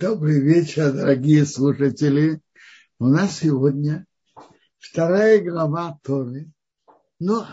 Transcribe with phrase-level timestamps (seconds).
[0.00, 2.40] Добрый вечер, дорогие слушатели.
[3.00, 4.06] У нас сегодня
[4.78, 6.52] вторая глава Торы.
[7.18, 7.48] Но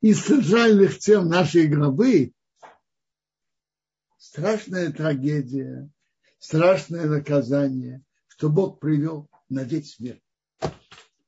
[0.00, 2.32] из центральных тем нашей главы
[4.16, 5.90] страшная трагедия,
[6.38, 10.22] страшное наказание, что Бог привел на весь мир.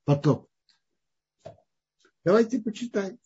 [0.06, 0.48] Потоп.
[2.24, 3.18] Давайте почитаем.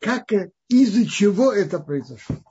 [0.00, 0.32] Как,
[0.66, 2.42] из-за чего это произошло?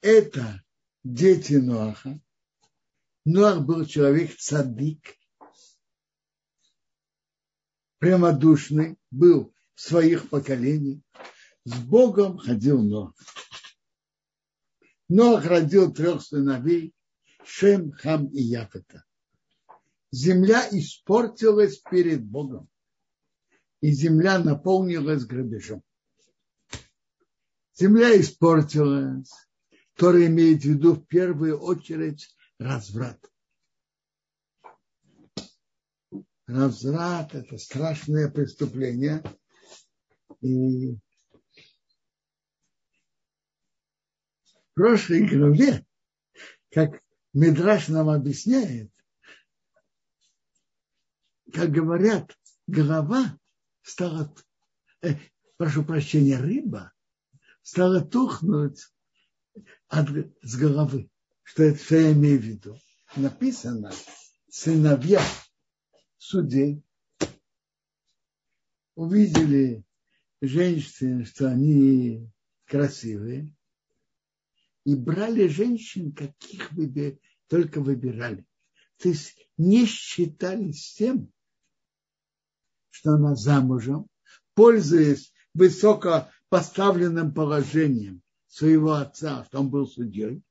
[0.00, 0.62] Это
[1.04, 2.20] дети Ноаха.
[3.24, 5.16] Ноах был человек цадик,
[7.98, 11.02] прямодушный, был в своих поколениях.
[11.64, 13.14] С Богом ходил Ноах.
[15.08, 16.94] Ноах родил трех сыновей,
[17.44, 19.04] Шем, Хам и Яфета.
[20.10, 22.68] Земля испортилась перед Богом,
[23.80, 25.82] и земля наполнилась грабежом.
[27.74, 29.47] Земля испортилась,
[29.98, 33.18] который имеет в виду в первую очередь разврат.
[36.46, 39.24] Разврат– это страшное преступление.
[40.40, 41.00] И в
[44.74, 45.84] прошлой главе,
[46.70, 48.92] как Мидраш нам объясняет,
[51.52, 53.36] как говорят, голова
[53.82, 54.32] стала,
[55.02, 55.16] э,
[55.56, 56.92] прошу прощения, рыба
[57.62, 58.86] стала тухнуть
[59.88, 60.08] от,
[60.42, 61.10] с головы.
[61.42, 62.78] Что это что я имею в виду?
[63.16, 63.90] Написано,
[64.48, 65.22] сыновья
[66.18, 66.82] судей
[68.94, 69.84] увидели
[70.40, 72.30] женщин, что они
[72.66, 73.54] красивые,
[74.84, 78.46] и брали женщин, каких выбир, только выбирали.
[78.98, 81.32] То есть не считались тем,
[82.90, 84.06] что она замужем,
[84.54, 88.22] пользуясь высоко поставленным положением
[88.58, 90.42] своего отца, что он был судьей,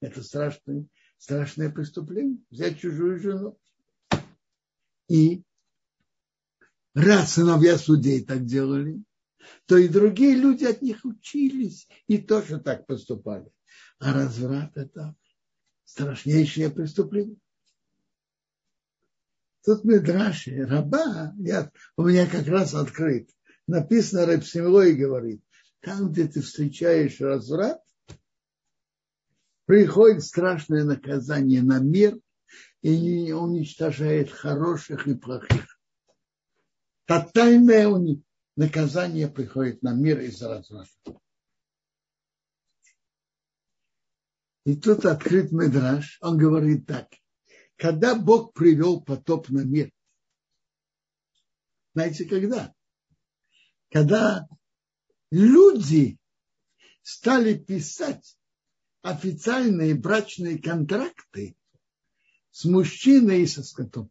[0.00, 0.86] это страшное,
[1.18, 2.38] страшное преступление.
[2.50, 3.58] Взять чужую жену.
[5.08, 5.42] И
[6.94, 9.02] раз сыновья судей так делали,
[9.66, 13.50] то и другие люди от них учились и тоже так поступали.
[13.98, 15.16] А разврат– это
[15.84, 17.38] страшнейшее преступление.
[19.64, 23.30] Тут Медраши, раба, я, у меня как раз открыт.
[23.66, 25.42] Написано, Рабсимлой говорит,
[25.82, 27.82] там, где ты встречаешь разврат,
[29.66, 32.18] приходит страшное наказание на мир
[32.82, 35.78] и уничтожает хороших и плохих.
[37.06, 37.88] Тотальное
[38.56, 41.20] наказание приходит на мир из-за разврата.
[44.64, 47.08] И тут открыт Медраж, он говорит так.
[47.76, 49.90] Когда Бог привел потоп на мир,
[51.94, 52.72] знаете, когда?
[53.90, 54.46] Когда
[55.32, 56.18] люди
[57.00, 58.38] стали писать
[59.00, 61.56] официальные брачные контракты
[62.50, 64.10] с мужчиной и со скотом.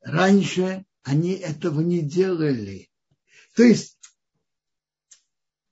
[0.00, 2.88] Раньше они этого не делали.
[3.56, 3.98] То есть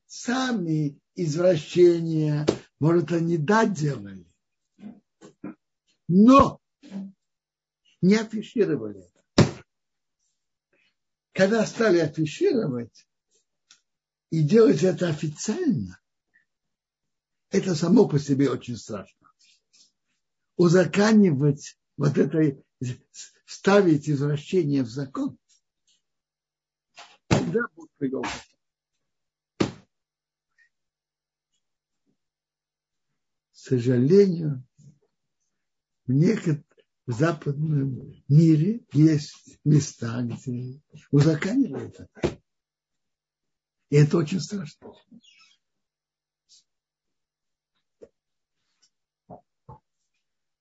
[0.07, 2.45] сами извращения,
[2.81, 4.27] может, они да делали,
[6.09, 6.61] но
[8.01, 9.09] не афишировали
[11.39, 13.09] когда стали афишировать
[14.31, 16.01] и делать это официально,
[17.51, 19.31] это само по себе очень страшно.
[20.57, 22.61] Узаканивать вот это,
[23.47, 25.39] ставить извращение в закон,
[27.29, 28.25] тогда будет привел.
[29.61, 29.71] К
[33.53, 34.67] сожалению,
[36.05, 36.68] в некоторых
[37.09, 40.79] в западном мире есть места, где
[41.11, 42.39] узаканивают это.
[43.89, 44.93] И это очень страшно.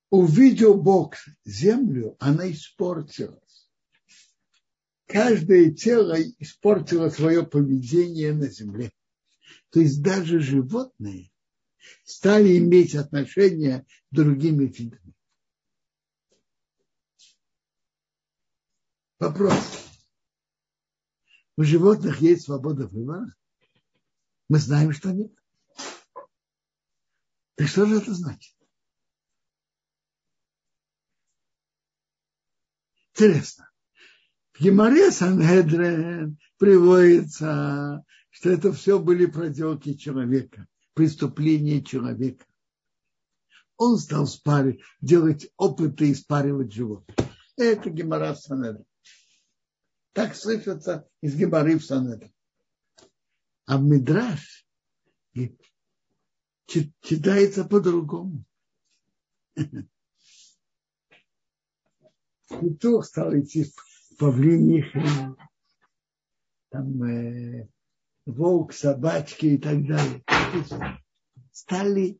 [0.09, 3.69] Увидел Бог землю, она испортилась.
[5.06, 8.94] Каждое тело испортило свое поведение на земле.
[9.69, 11.30] То есть даже животные
[12.06, 15.17] стали иметь отношения с другими видами.
[19.19, 19.88] Вопрос.
[21.58, 23.34] У животных есть свобода выбора?
[24.48, 25.31] Мы знаем, что нет.
[27.56, 28.56] Так что же это значит?
[33.14, 33.72] Интересно.
[34.54, 42.46] В Геморе Санхедрен приводится, что это все были проделки человека, преступления человека.
[43.78, 47.16] Он стал спаривать, делать опыты и спаривать животных.
[47.56, 48.87] Это Гемора Санхедрен.
[50.18, 52.34] Так слышится из Гебары в Санедре.
[53.68, 54.66] А Мидраш
[56.66, 58.44] читается по-другому.
[62.50, 63.72] Петух стал идти
[64.18, 64.88] павлиних,
[66.69, 67.69] там э,
[68.25, 70.24] волк, собачки и так далее.
[71.52, 72.19] Стали,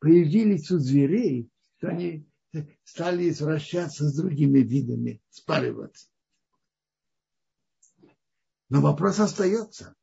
[0.00, 2.27] появились у зверей, что они
[2.84, 6.08] стали извращаться с другими видами, спариваться.
[8.68, 9.94] Но вопрос остается.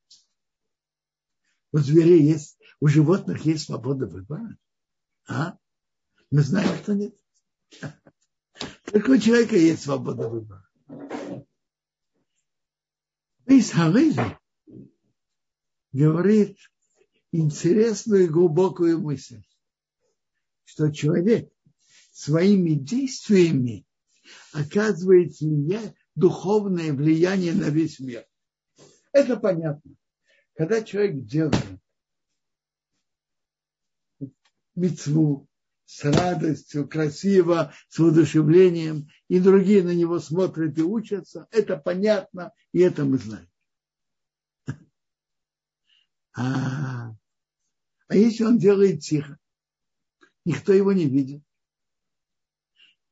[1.71, 4.57] У зверей есть, у животных есть свобода выбора.
[5.27, 5.57] А?
[6.31, 7.15] Мы знаем, что нет.
[8.85, 10.67] Только у человека есть свобода выбора.
[13.45, 14.39] Из Халили
[15.91, 16.57] говорит
[17.31, 19.43] интересную и глубокую мысль,
[20.63, 21.51] что человек
[22.15, 23.85] своими действиями
[24.53, 28.25] оказывает влияние, духовное влияние на весь мир.
[29.11, 29.91] Это понятно.
[30.55, 31.61] Когда человек делает
[34.75, 35.49] мецву
[35.83, 42.79] с радостью, красиво, с воодушевлением, и другие на него смотрят и учатся, это понятно, и
[42.79, 43.49] это мы знаем.
[46.33, 47.13] А,
[48.07, 49.37] а если он делает тихо,
[50.45, 51.43] никто его не видит,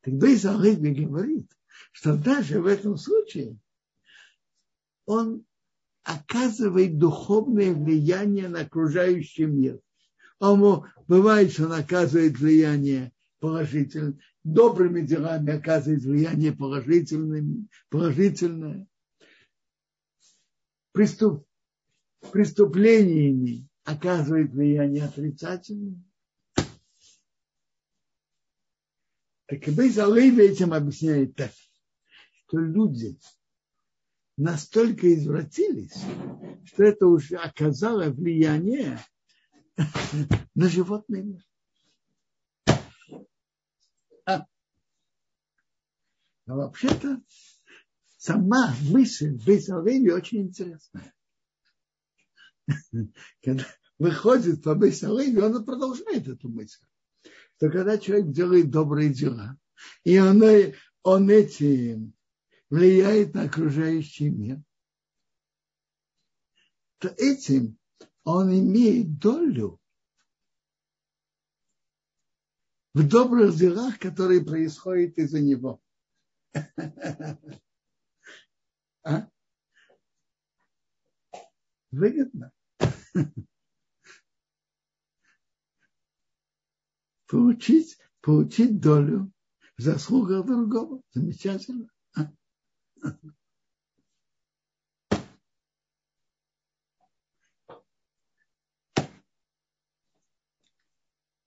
[0.04, 1.50] тогда Исаахидби говорит,
[1.92, 3.58] что даже в этом случае
[5.06, 5.46] он
[6.04, 9.80] оказывает духовное влияние на окружающий мир.
[10.40, 17.46] Он бывает, что он оказывает влияние положительное, добрыми делами оказывает влияние положительное,
[17.90, 18.88] положительное.
[20.92, 21.46] Преступ,
[22.32, 26.02] преступлениями оказывает влияние отрицательное.
[29.48, 31.52] Так и Бейз этим объясняет так,
[32.48, 33.20] что люди
[34.38, 36.02] настолько извратились,
[36.66, 39.00] что это уже оказало влияние
[40.56, 41.44] на животный мир.
[44.26, 44.46] А,
[46.46, 47.22] а вообще-то
[48.18, 51.14] сама мысль Бейсалеви очень интересная.
[53.44, 53.66] Когда
[54.00, 56.86] выходит по Бейсалеви, он продолжает эту мысль.
[57.58, 59.58] Что когда человек делает добрые дела,
[60.04, 60.42] и он,
[61.04, 62.14] он этим
[62.70, 64.62] влияет на окружающий мир,
[66.98, 67.78] то этим
[68.24, 69.80] он имеет долю
[72.94, 75.82] в добрых делах, которые происходят из-за него.
[79.06, 79.28] А?
[81.92, 82.54] Выгодно.
[87.34, 89.32] Получить, получить долю
[89.76, 91.02] в заслугах другого.
[91.16, 91.90] Замечательно.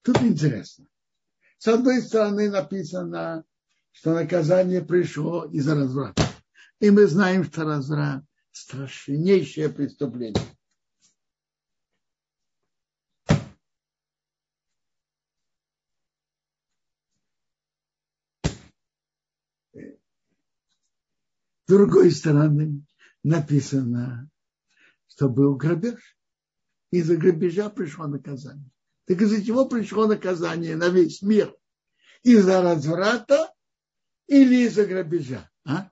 [0.02, 0.88] Тут интересно.
[1.58, 3.44] С одной стороны написано,
[3.92, 6.24] что наказание пришло из-за разврата.
[6.80, 10.55] И мы знаем, что разврат– страшнейшее преступление.
[21.66, 22.86] С другой стороны,
[23.24, 24.30] написано,
[25.08, 26.16] что был грабеж.
[26.92, 28.70] Из-за грабежа пришло наказание.
[29.06, 31.52] Так из-за чего пришло наказание на весь мир?
[32.22, 33.52] Из-за разврата
[34.28, 35.50] или из-за грабежа?
[35.64, 35.90] А?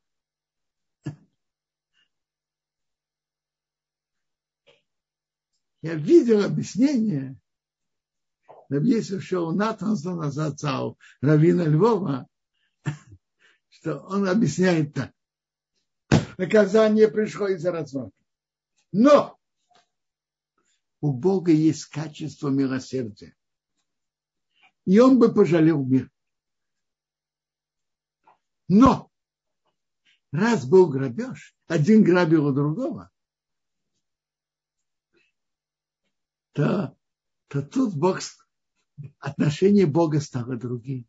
[5.82, 7.36] Я видел объяснение.
[8.70, 10.62] Есть шоу Натанса назад
[11.20, 12.28] Равина Львова,
[13.70, 15.13] что он объясняет так
[16.38, 18.12] наказание пришло из-за разврата.
[18.92, 19.38] Но
[21.00, 23.34] у Бога есть качество милосердия.
[24.84, 26.10] И он бы пожалел мир.
[28.68, 29.10] Но
[30.32, 33.10] раз был грабеж, один грабил у другого,
[36.52, 36.96] то,
[37.48, 38.20] то тут Бог,
[39.18, 41.06] отношение Бога стало другим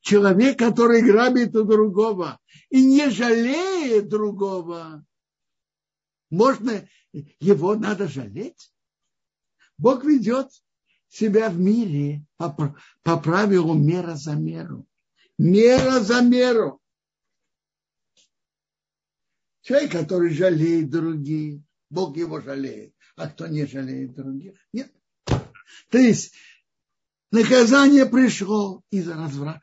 [0.00, 2.38] человек, который грабит у другого
[2.70, 5.04] и не жалеет другого,
[6.30, 6.86] можно,
[7.40, 8.72] его надо жалеть.
[9.78, 10.48] Бог ведет
[11.08, 14.86] себя в мире по, по правилу мера за меру.
[15.38, 16.80] Мера за меру.
[19.62, 22.94] Человек, который жалеет других, Бог его жалеет.
[23.16, 24.54] А кто не жалеет других?
[24.72, 24.92] Нет.
[25.90, 26.34] То есть
[27.30, 29.62] Наказание пришло из-за разврата.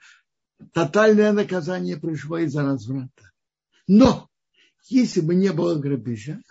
[0.72, 3.32] Тотальное наказание пришло из-за разврата.
[3.88, 4.30] Но
[4.88, 6.42] если бы не было грабежа,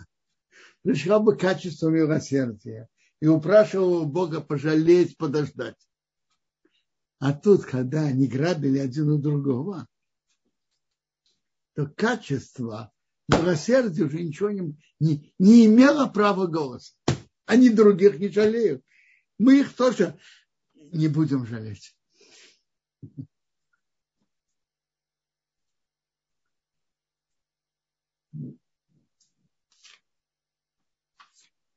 [0.83, 2.89] пришла бы качество милосердия
[3.21, 5.77] и упрашивал Бога пожалеть, подождать.
[7.19, 9.87] А тут, когда они грабили один у другого,
[11.75, 12.91] то качество
[13.29, 16.93] милосердия уже ничего не, не, не имело права голоса.
[17.45, 18.83] Они других не жалеют.
[19.37, 20.19] Мы их тоже
[20.91, 21.95] не будем жалеть.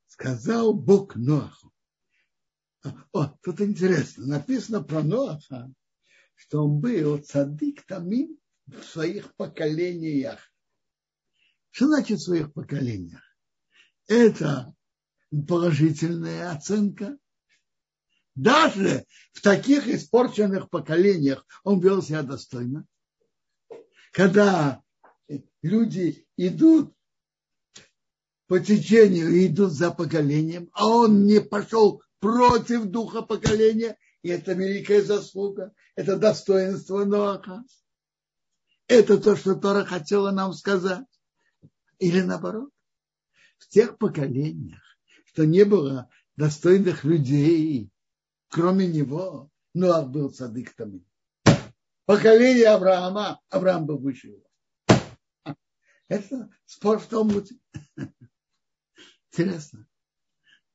[0.06, 1.72] Сказал Бог Ноаху.
[3.12, 4.26] О, тут интересно.
[4.26, 5.72] Написано про Ноаха,
[6.34, 10.40] что он был цадык тамим в своих поколениях.
[11.70, 13.22] Что значит в своих поколениях?
[14.06, 14.74] Это
[15.46, 17.18] положительная оценка.
[18.38, 22.86] Даже в таких испорченных поколениях он вел себя достойно.
[24.12, 24.80] Когда
[25.60, 26.94] люди идут
[28.46, 34.52] по течению и идут за поколением, а он не пошел против духа поколения, и это
[34.52, 37.64] великая заслуга, это достоинство Ноаха.
[38.86, 41.06] Это то, что Тора хотела нам сказать.
[41.98, 42.70] Или наоборот,
[43.58, 44.80] в тех поколениях,
[45.24, 47.90] что не было достойных людей,
[48.48, 51.04] кроме него, Ноах был садык там.
[52.04, 54.44] Поколение Авраама, Авраам был выше его.
[56.08, 57.56] Это спор в Талмуде.
[59.30, 59.86] Интересно.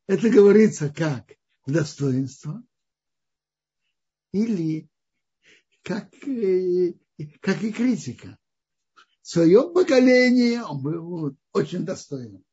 [0.06, 1.34] Это говорится как
[1.65, 2.63] достоинство
[4.32, 4.89] или
[5.82, 6.94] как, э,
[7.42, 8.38] как и критика.
[9.22, 12.44] В своем поколении он был очень достойным.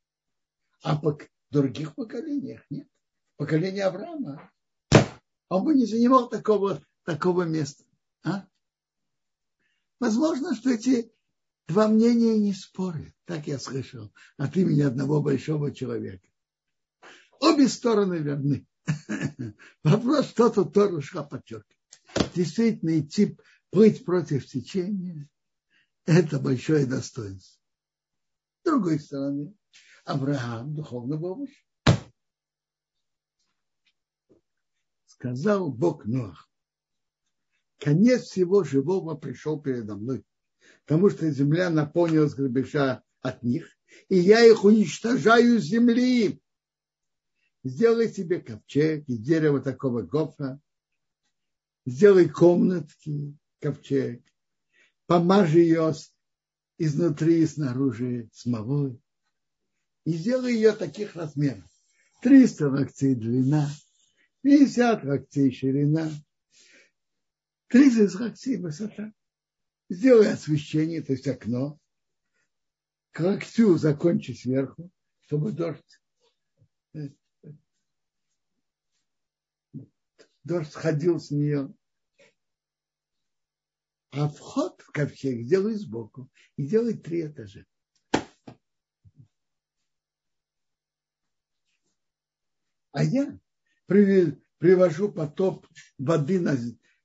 [0.82, 1.18] А в
[1.50, 2.88] других поколениях нет.
[3.36, 4.50] Поколение Авраама.
[5.50, 7.84] Он бы не занимал такого, такого места.
[8.22, 8.46] А?
[9.98, 11.12] Возможно, что эти
[11.66, 13.12] два мнения не спорят.
[13.24, 16.26] Так я слышал от имени одного большого человека.
[17.40, 18.66] Обе стороны верны.
[19.82, 21.76] Вопрос, что тут Торушка подчеркивает.
[22.34, 23.36] Действительно, идти
[23.70, 25.28] плыть против течения–
[26.06, 27.60] это большое достоинство.
[28.60, 29.54] С другой стороны,
[30.04, 31.64] Авраам духовно был выше.
[35.20, 36.50] Сказал Бог Ноах,
[37.78, 40.24] конец всего живого пришел передо мной,
[40.86, 43.68] потому что земля наполнилась грабежа от них,
[44.08, 46.40] и я их уничтожаю с земли.
[47.64, 50.58] Сделай себе ковчег из дерева такого гофа,
[51.84, 54.22] сделай комнатки, ковчег,
[55.04, 55.92] помажь ее
[56.78, 58.98] изнутри и снаружи смолой,
[60.06, 61.68] и сделай ее таких размеров.
[62.22, 63.68] 300 локтей длина,
[64.42, 66.10] 50 локтей ширина,
[67.68, 69.12] 30 локтей высота.
[69.88, 71.78] Сделай освещение, то есть окно,
[73.10, 74.90] к локтю закончи сверху,
[75.22, 76.00] чтобы дождь
[80.44, 81.72] дождь сходил с нее.
[84.12, 87.64] А вход в ковчег сделай сбоку и делай три этажа.
[92.92, 93.38] А я
[94.58, 95.66] привожу потоп
[95.98, 96.56] воды на,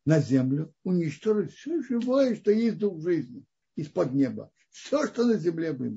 [0.06, 3.44] на землю, уничтожить все живое, что есть дух жизни
[3.75, 4.51] из-под неба.
[4.70, 5.96] Все, что на земле было.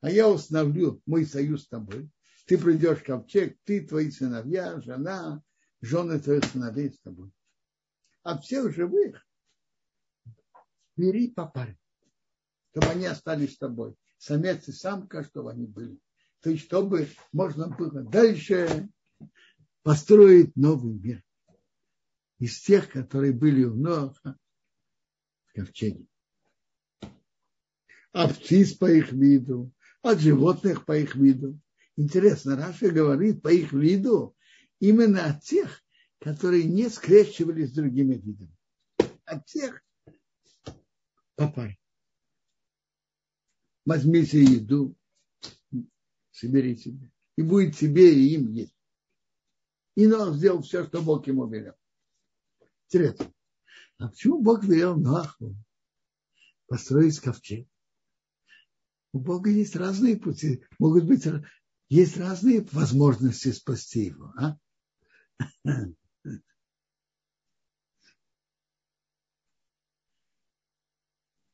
[0.00, 2.10] А я установлю мой союз с тобой.
[2.46, 5.42] Ты придешь ковчег, ты, твои сыновья, жена,
[5.80, 7.30] жены твоих сыновей с тобой.
[8.22, 9.26] А всех живых
[10.96, 11.78] бери по паре,
[12.72, 13.94] чтобы они остались с тобой.
[14.18, 15.98] Самец и самка, чтобы они были.
[16.40, 18.90] То есть, чтобы можно было дальше
[19.82, 21.22] построить новый мир.
[22.38, 24.36] Из тех, которые были у Ноаха
[25.46, 26.06] в ковчеге.
[28.12, 29.72] От птиц по их виду,
[30.02, 31.58] от животных по их виду.
[31.96, 34.36] Интересно, Раша говорит по их виду,
[34.80, 35.82] именно от тех,
[36.18, 38.56] которые не скрещивались с другими видами.
[39.24, 39.82] От тех
[41.36, 41.78] по паре.
[43.84, 44.96] Возьмите еду,
[46.30, 47.10] собери себе.
[47.36, 48.76] И будет тебе и им есть.
[49.94, 51.74] И Ноах сделал все, что Бог ему велел.
[52.86, 53.32] Интересно.
[53.98, 55.54] А почему Бог велел Ноаху
[56.66, 57.68] построить ковчег?
[59.12, 60.64] У Бога есть разные пути.
[60.78, 61.26] Могут быть,
[61.88, 64.32] есть разные возможности спасти его.
[64.38, 64.56] А?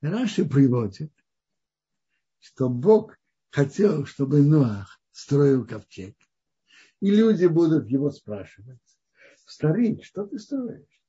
[0.00, 1.12] Раши приводит,
[2.38, 3.18] что Бог
[3.50, 6.16] хотел, чтобы Ноах строил ковчег.
[7.00, 8.80] И люди будут его спрашивать.
[9.46, 11.02] Старик, что ты строишь?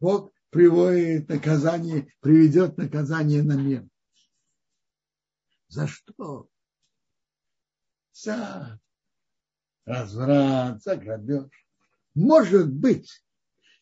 [0.00, 3.86] Бог приводит наказание, приведет наказание на мир.
[5.68, 6.48] За что?
[8.12, 8.80] За
[9.84, 11.50] разврат, за грабеж.
[12.14, 13.22] Может быть,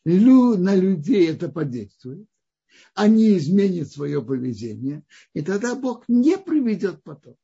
[0.05, 2.29] на людей это подействует,
[2.95, 7.37] они изменят свое поведение, и тогда Бог не приведет потом.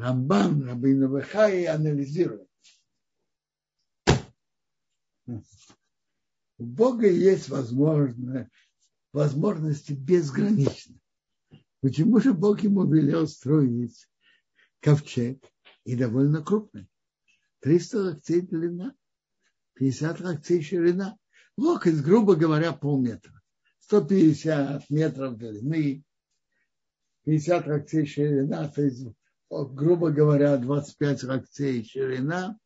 [0.00, 2.48] Рамбан, Рабин Вахай анализирует.
[5.26, 8.50] У Бога есть возможность,
[9.12, 10.98] возможности безграничны.
[11.82, 14.08] Почему же Бог ему велел строить
[14.80, 15.44] ковчег
[15.84, 16.88] и довольно крупный?
[17.60, 18.94] 300 локтей длина,
[19.74, 21.18] 50 локтей ширина.
[21.58, 23.38] Локоть, грубо говоря, полметра.
[23.80, 26.02] 150 метров длины,
[27.24, 29.04] 50 локтей ширина, то есть
[29.50, 32.56] грубо говоря, 25 локтей ширина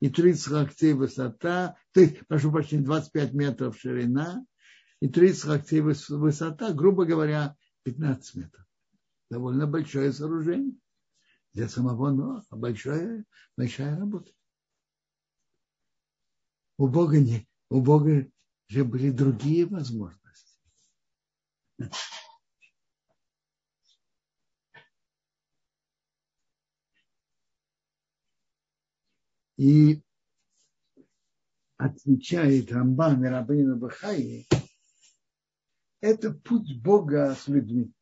[0.00, 4.44] и 30 локтей высота, то есть, прошу прощения, 25 метров ширина
[5.00, 8.64] и 30 локтей высота, грубо говоря, 15 метров.
[9.30, 10.76] Довольно большое сооружение
[11.54, 13.24] для самого Ноаха, большая,
[13.56, 14.30] большая работа.
[16.76, 18.28] У Бога не, у Бога
[18.68, 20.58] же были другие возможности.
[29.56, 30.02] И
[31.76, 34.46] отвечает Рамбан и Рабина Бахаи,
[36.00, 37.92] это путь Бога с людьми.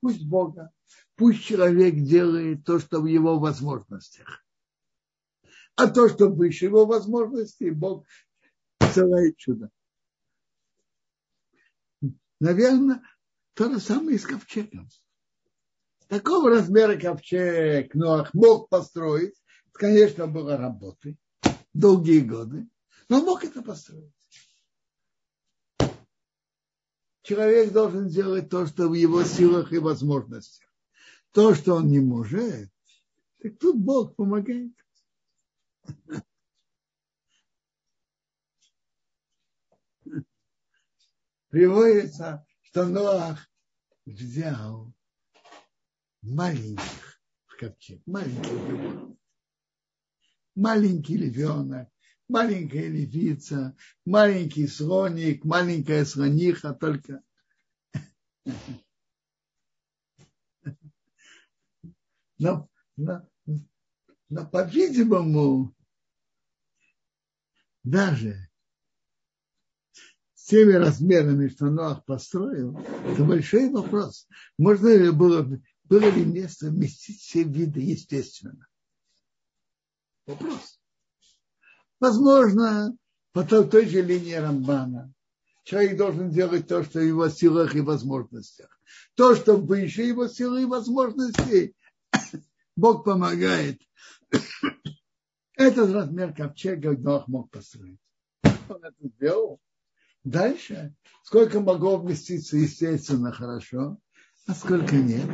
[0.00, 0.72] Пусть Бога.
[1.14, 4.44] Пусть человек делает то, что в его возможностях.
[5.76, 8.06] А то, что выше его возможностей, Бог
[8.78, 9.70] посылает чудо.
[12.40, 13.02] Наверное,
[13.54, 14.88] то же самое и с ковчегом.
[16.08, 19.41] Такого размера ковчег Ноах мог построить,
[19.72, 21.16] конечно, было работы
[21.72, 22.68] долгие годы,
[23.08, 24.12] но мог это построить.
[27.22, 30.68] Человек должен делать то, что в его силах и возможностях.
[31.30, 32.70] То, что он не может,
[33.40, 34.72] так тут Бог помогает.
[41.48, 43.48] Приводится, что Ноах
[44.04, 44.92] взял
[46.22, 49.16] маленьких в ковчег, маленьких
[50.54, 51.88] маленький львенок,
[52.28, 57.22] маленькая львица, маленький слоник, маленькая слониха, только
[62.38, 63.28] но, но,
[64.28, 65.74] но по-видимому,
[67.84, 68.48] даже
[70.34, 74.28] с теми размерами, что Ноах построил, это большой вопрос.
[74.58, 75.48] Можно ли было,
[75.84, 78.66] было ли место вместить все виды естественно?
[80.32, 80.80] Вопрос.
[82.00, 82.96] Возможно,
[83.32, 85.12] по той же линии Рамбана.
[85.64, 88.80] Человек должен делать то, что в его силах и возможностях.
[89.14, 91.76] То, что выше его силы и возможностей,
[92.76, 93.78] Бог помогает.
[95.54, 98.00] Этот размер ковчега Нох мог построить.
[98.42, 99.60] Он это сделал.
[100.24, 103.98] Дальше, сколько могло вместиться, естественно, хорошо,
[104.46, 105.28] а сколько нет,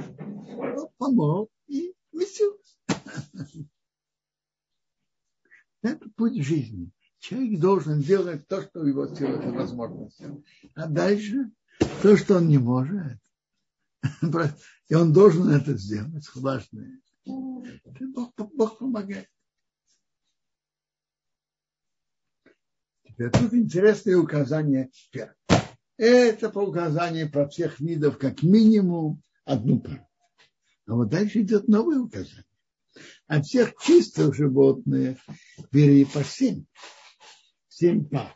[0.98, 2.74] помог и вместился.
[5.82, 6.90] Это путь жизни.
[7.18, 10.32] Человек должен делать то, что в его силах и возможностях.
[10.74, 11.50] А дальше
[12.02, 13.18] то, что он не может.
[14.88, 16.28] И он должен это сделать.
[16.34, 17.00] Важное.
[17.24, 19.28] Бог, Бог помогает.
[23.04, 24.90] Теперь тут интересное указание.
[25.96, 30.08] Это по указанию про всех видов как минимум одну пару.
[30.86, 32.44] А вот дальше идет новое указание.
[33.28, 35.18] От всех чистых животных
[35.70, 36.64] бери по семь.
[37.68, 38.34] Семь пар.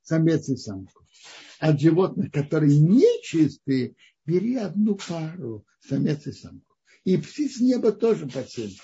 [0.00, 1.06] Самец и самку.
[1.60, 5.66] От животных, которые нечистые, бери одну пару.
[5.80, 6.74] Самец и самку.
[7.04, 8.74] И птиц неба тоже по семь.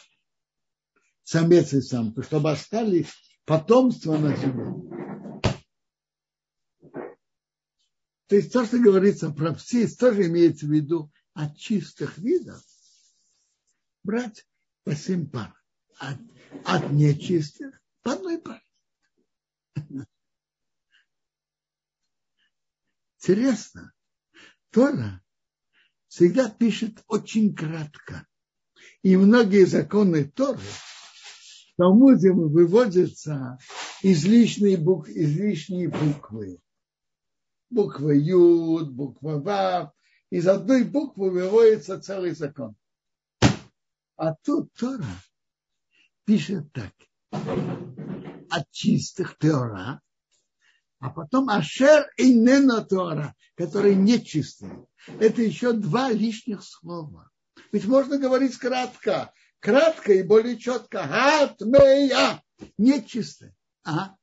[1.25, 3.09] Самец и самку, чтобы остались
[3.47, 4.75] потомство на земле.
[8.27, 12.63] То есть то, что говорится про птиц, тоже имеется в виду от чистых видов.
[14.05, 14.45] Брать
[14.89, 15.55] по семь пар.
[15.99, 16.19] От,
[16.65, 18.63] от нечистых по одной паре.
[23.19, 23.93] Интересно,
[24.71, 25.23] Тора
[26.07, 28.27] всегда пишет очень кратко.
[29.03, 33.59] И многие законы Торы в Талмуде выводятся
[34.03, 36.61] излишние, бук, излишние буквы.
[37.69, 39.93] Буква Юд, буква Вав.
[40.31, 42.75] Из одной буквы выводится целый закон.
[44.19, 45.07] А тут Тора
[46.25, 46.93] пишет так.
[48.51, 50.01] от чистых Теора,
[50.99, 54.89] а потом Ашер и Нена Тора, которые нечистые.
[55.21, 57.31] Это еще два лишних слова.
[57.71, 61.07] Ведь можно говорить кратко, кратко и более четко.
[61.07, 62.43] Хатмея,
[62.77, 63.55] нечистые.
[63.85, 64.17] А?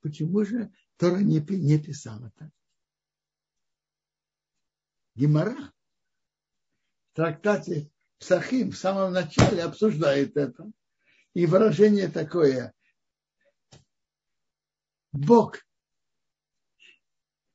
[0.00, 2.50] Почему же Тора не, не писала так?
[5.16, 5.72] Гимара
[7.10, 10.70] в трактате Псахим в самом начале обсуждает это.
[11.32, 12.74] И выражение такое.
[15.10, 15.58] Бог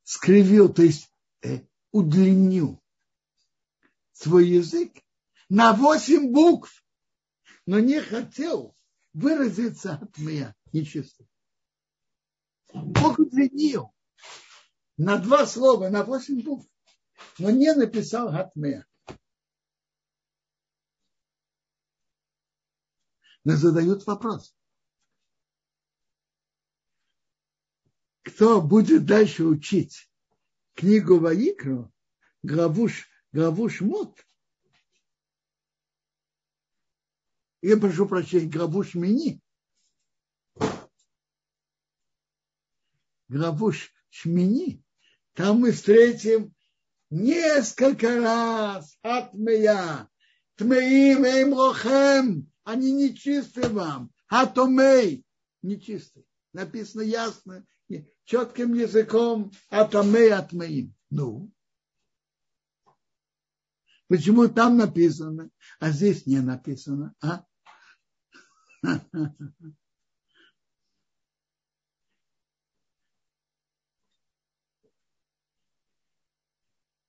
[0.03, 2.81] скривил, то есть э, удлинил
[4.11, 4.91] свой язык
[5.49, 6.83] на восемь букв,
[7.65, 8.75] но не хотел
[9.13, 11.25] выразиться от меня нечисто.
[12.73, 13.93] Бог удлинил
[14.97, 16.67] на два слова, на восемь букв,
[17.37, 18.79] но не написал Гатмея.
[18.79, 18.94] Но
[23.53, 24.55] задают вопрос.
[28.23, 30.09] Кто будет дальше учить
[30.73, 31.93] книгу Ваикру,
[32.41, 32.89] главу,
[33.31, 34.25] главу Шмот,
[37.61, 39.41] я прошу прощения, главу Шмини,
[43.27, 43.71] главу
[44.09, 44.83] Шмини,
[45.33, 46.55] там мы встретим
[47.09, 50.09] несколько раз от меня.
[50.55, 54.11] Тмеим им лохем, они нечисты вам.
[54.29, 55.23] Атомей,
[55.61, 56.27] нечистый.
[56.51, 57.65] Написано ясно,
[58.25, 60.93] четким языком, атомей атмеим.
[61.09, 61.51] Ну,
[64.07, 65.49] почему там написано,
[65.79, 67.45] а здесь не написано, а?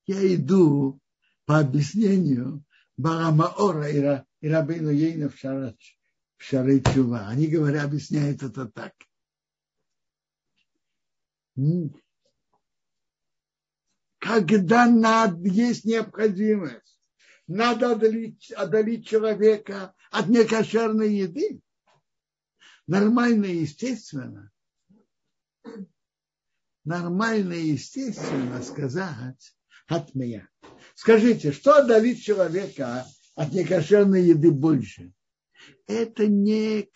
[0.07, 1.01] я иду
[1.47, 2.64] по объяснению
[2.97, 5.31] Барамаора и, Рабейну Ейна
[6.38, 7.29] Шарай Чува.
[7.29, 8.94] Они говорят, объясняют это так.
[14.18, 16.99] Когда надо, есть необходимость,
[17.46, 21.61] надо отдалить, отдалить человека от некошерной еды,
[22.87, 24.51] нормально и естественно,
[26.85, 30.49] нормально и естественно сказать, от меня.
[30.94, 35.12] Скажите, что отдалит человека от некошерной еды больше?
[35.87, 36.88] Это не,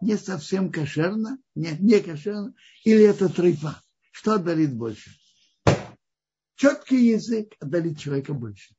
[0.00, 3.82] не совсем кошерно, не, не кошерно, или это тройфа?
[4.10, 5.10] Что отдалит больше?
[6.56, 8.74] Четкий язык отдалит человека больше.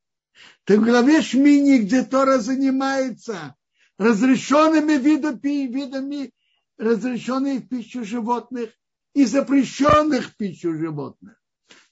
[0.64, 3.56] Ты в главе Шмини, где Тора занимается
[3.98, 6.34] разрешенными видами, видами
[6.78, 8.72] разрешенных в пищу животных
[9.14, 11.40] и запрещенных в пищу животных.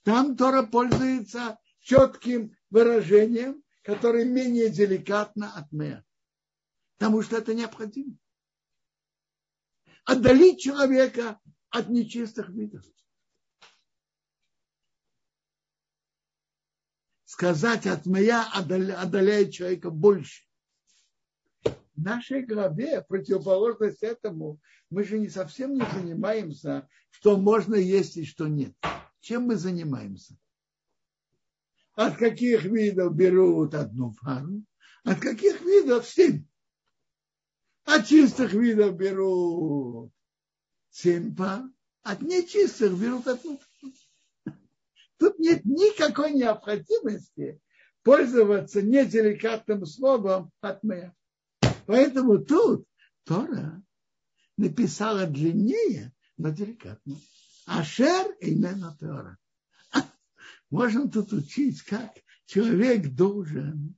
[0.04, 6.04] Там Тора пользуется четким выражением, которое менее деликатно от мэ.
[6.98, 8.18] Потому что это необходимо.
[10.06, 11.40] Отдалить человека
[11.70, 12.84] от нечистых видов.
[17.26, 20.44] Сказать от меня отдаляет человека больше.
[21.64, 28.26] В нашей главе, противоположность этому, мы же не совсем не занимаемся, что можно есть и
[28.26, 28.74] что нет.
[29.20, 30.38] Чем мы занимаемся?
[32.00, 34.64] От каких видов берут одну пару?
[35.04, 36.46] От каких видов семь?
[37.84, 40.10] От чистых видов берут
[40.92, 41.64] семь пар,
[42.04, 43.94] от нечистых берут одну пару.
[45.18, 47.60] Тут нет никакой необходимости
[48.04, 50.82] пользоваться неделикатным словом от.
[51.86, 52.88] Поэтому тут
[53.26, 53.84] Тора
[54.56, 57.18] написала длиннее, но деликатно.
[57.66, 59.38] Ашер и Нена Тора.
[60.70, 62.14] Можно тут учить, как
[62.46, 63.98] человек должен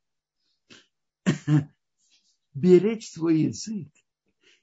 [2.54, 3.90] беречь свой язык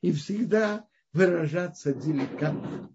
[0.00, 2.94] и всегда выражаться деликатно.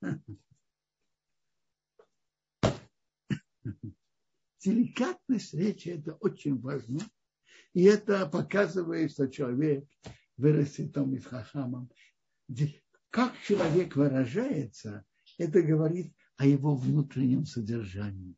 [4.60, 6.98] Деликатность речи– это очень важно.
[7.72, 9.88] И это показывает, что человек
[10.36, 11.88] вырастет там из хахамом.
[13.10, 15.06] Как человек выражается,
[15.38, 18.36] это говорит о его внутреннем содержании.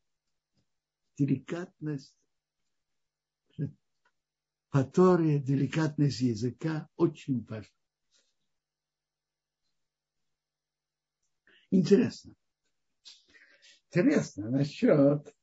[1.16, 2.16] Деликатность,
[4.70, 7.68] которая деликатность языка очень важна.
[11.70, 12.34] Интересно.
[13.88, 15.34] Интересно насчет...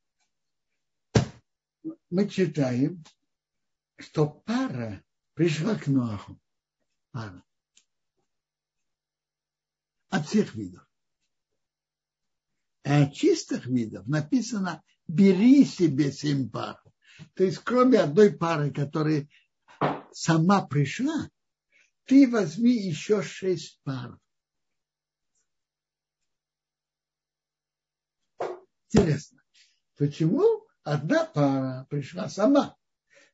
[2.09, 3.03] Мы читаем,
[3.97, 6.39] что пара пришла к Ноаху.
[7.11, 7.43] Пара
[10.17, 10.83] от всех видов.
[12.83, 16.81] А от чистых видов написано «бери себе семь пар».
[17.33, 19.27] То есть кроме одной пары, которая
[20.11, 21.29] сама пришла,
[22.05, 24.17] ты возьми еще шесть пар.
[28.89, 29.43] Интересно,
[29.97, 32.77] почему одна пара пришла сама,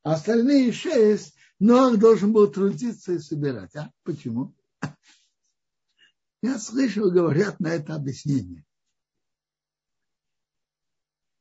[0.02, 3.76] а остальные шесть, но он должен был трудиться и собирать.
[3.76, 4.56] А почему?
[6.44, 8.66] Я слышал, говорят на это объяснение.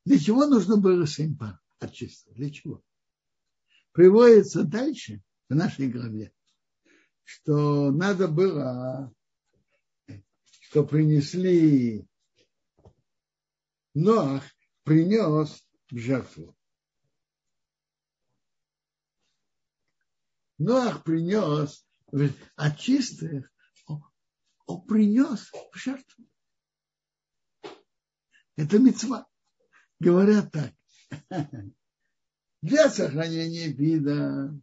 [0.04, 2.32] Для чего нужно было семь пар очистить?
[2.34, 2.84] Для чего?
[3.90, 6.32] Приводится дальше в нашей главе,
[7.24, 9.12] что надо было,
[10.60, 12.06] что принесли
[13.94, 14.44] Ноах
[14.84, 16.56] принес в жертву.
[20.58, 21.84] Ноах принес
[22.54, 23.52] от чистых,
[24.66, 26.24] он принес в жертву.
[28.56, 29.26] Это мецва.
[29.98, 30.72] Говорят так.
[32.62, 34.54] Для сохранения вида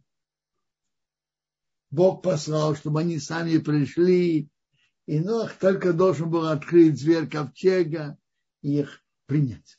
[1.90, 4.48] Бог послал, чтобы они сами пришли,
[5.06, 8.16] и Нох только должен был открыть дверь ковчега
[8.62, 9.76] и их принять.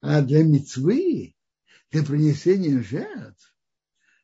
[0.00, 1.34] А для мецвы,
[1.90, 3.56] для принесения жертв,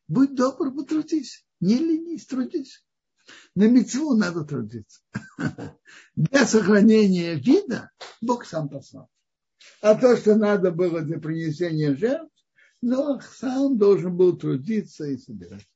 [0.07, 2.85] будь добр, потрудись, не ленись, трудись.
[3.55, 5.01] На мецву надо трудиться.
[6.15, 9.09] Для сохранения вида Бог сам послал.
[9.81, 12.33] А то, что надо было для принесения жертв,
[12.81, 15.67] но сам должен был трудиться и собирать.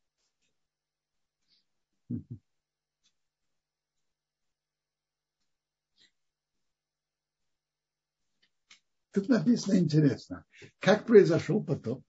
[9.11, 10.45] Тут написано интересно,
[10.79, 12.03] как произошел потоп.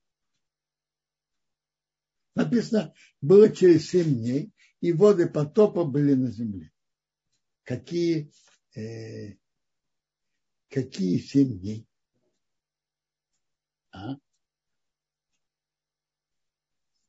[2.34, 6.72] Написано, было через семь дней, и воды потопа были на земле.
[7.64, 8.32] Какие,
[8.76, 9.34] э,
[10.70, 11.86] какие семь дней?
[13.92, 14.16] А?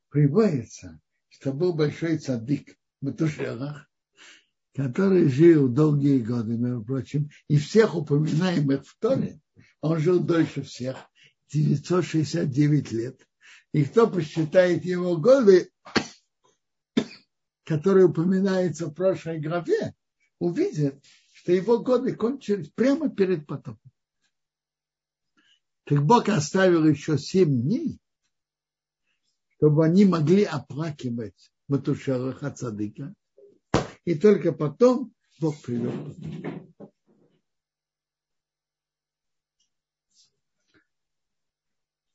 [0.09, 3.89] Приводится, что был большой цадык Матушелах,
[4.73, 9.39] который жил долгие годы, между прочим, и всех упоминаемых в Торе,
[9.81, 10.97] он жил дольше всех,
[11.51, 13.27] 969 лет.
[13.71, 15.69] И кто посчитает его годы,
[17.69, 19.93] которые упоминаются в прошлой главе,
[20.39, 23.91] увидит, что его годы кончились прямо перед потопом.
[25.83, 27.99] Так Бог оставил еще семь дней,
[29.57, 33.13] чтобы они могли оплакивать Матушелаха Цадыка.
[34.03, 36.91] И только потом Бог привел потоп.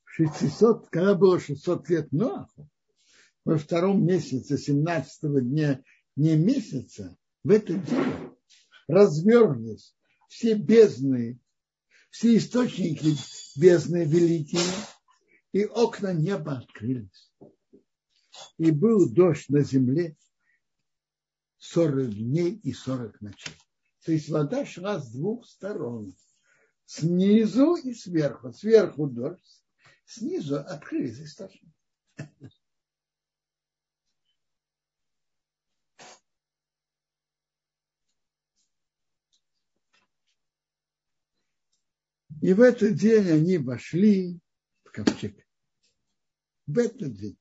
[0.05, 2.69] В 600, когда было 600 лет Ноаху,
[3.45, 5.83] во втором месяце, 17 дня
[6.17, 8.31] не месяца, в этот день
[8.89, 9.95] развернулись
[10.29, 11.39] все бездны,
[12.11, 13.17] все источники
[13.57, 14.61] бездны великие,
[15.53, 17.33] и окна неба открылись.
[18.59, 20.17] И был дождь на земле
[21.59, 23.55] 40 дней и 40 ночей.
[24.05, 26.15] То есть вода шла с двух сторон.
[26.85, 28.53] Снизу и сверху.
[28.53, 29.63] Сверху дождь,
[30.05, 31.73] снизу открылись источники.
[42.45, 44.39] И в этот день они вошли
[44.85, 45.35] в ковчег.
[46.67, 47.39] В этот день.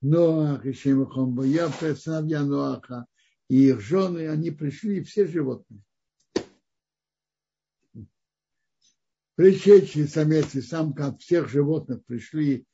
[0.00, 3.04] Ноах и Шемахон Бояфе, сыновья Ноаха
[3.50, 5.82] и их жены, они пришли, все животные.
[9.34, 12.66] Пришедшие самец и самка от всех животных пришли,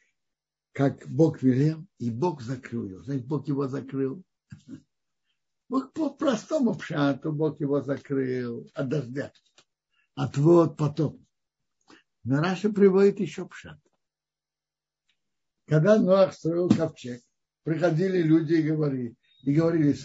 [0.71, 3.03] как Бог велел, и Бог закрыл его.
[3.03, 4.23] Значит, Бог его закрыл.
[5.69, 9.33] Бог по простому пшату Бог его закрыл от дождя,
[10.15, 11.22] от вод потопа.
[12.25, 13.79] Но Раша приводит еще пшат.
[15.67, 17.23] Когда Ноах строил ковчег,
[17.65, 19.97] приходили люди и говорили, и говорили,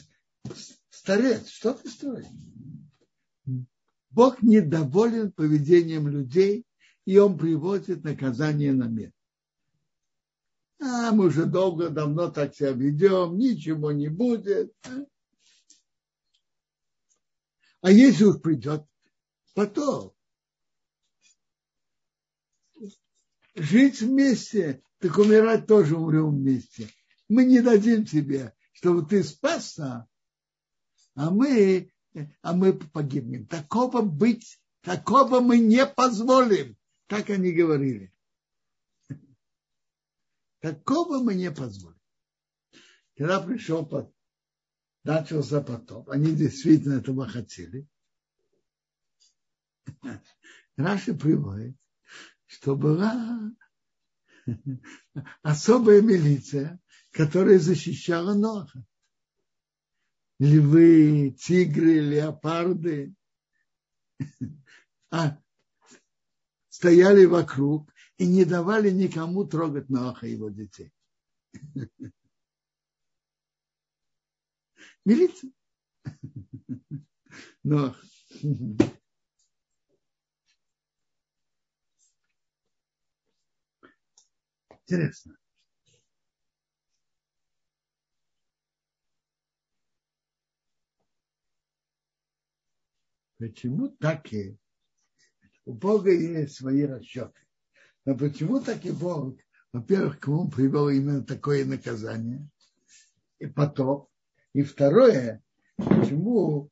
[0.90, 2.26] старец, что ты строишь?
[4.10, 6.66] Бог недоволен поведением людей,
[7.06, 9.12] и он приводит наказание на мир.
[10.80, 14.74] А мы уже долго, давно так себя ведем, ничего не будет.
[14.84, 15.06] А,
[17.82, 18.86] а если уж придет
[19.54, 20.14] потом,
[23.58, 26.90] жить вместе, так умирать тоже умрем вместе.
[27.28, 30.08] Мы не дадим тебе, чтобы ты спасся,
[31.16, 31.92] а мы,
[32.42, 33.48] а мы погибнем.
[33.48, 36.78] Такого быть, такого мы не позволим.
[37.08, 38.14] Так они говорили.
[40.60, 42.00] Такого мы не позволим.
[43.16, 44.14] Когда пришел под,
[45.04, 47.88] начался потоп, они действительно этого хотели.
[50.76, 51.76] Раши приводит,
[52.48, 53.52] что была
[55.42, 56.80] особая милиция,
[57.12, 58.84] которая защищала Ноха.
[60.40, 63.14] Львы, тигры, леопарды
[65.10, 65.38] а,
[66.70, 70.92] стояли вокруг и не давали никому трогать Ноха и его детей.
[75.06, 75.52] Милиция.
[77.64, 77.96] Но
[84.88, 85.36] интересно.
[93.38, 94.58] Почему так и
[95.66, 97.40] у Бога есть свои расчеты.
[98.06, 99.38] Но почему так и Бог,
[99.74, 102.48] во-первых, к нему привел именно такое наказание,
[103.40, 104.08] и потом,
[104.54, 105.44] и второе,
[105.76, 106.72] почему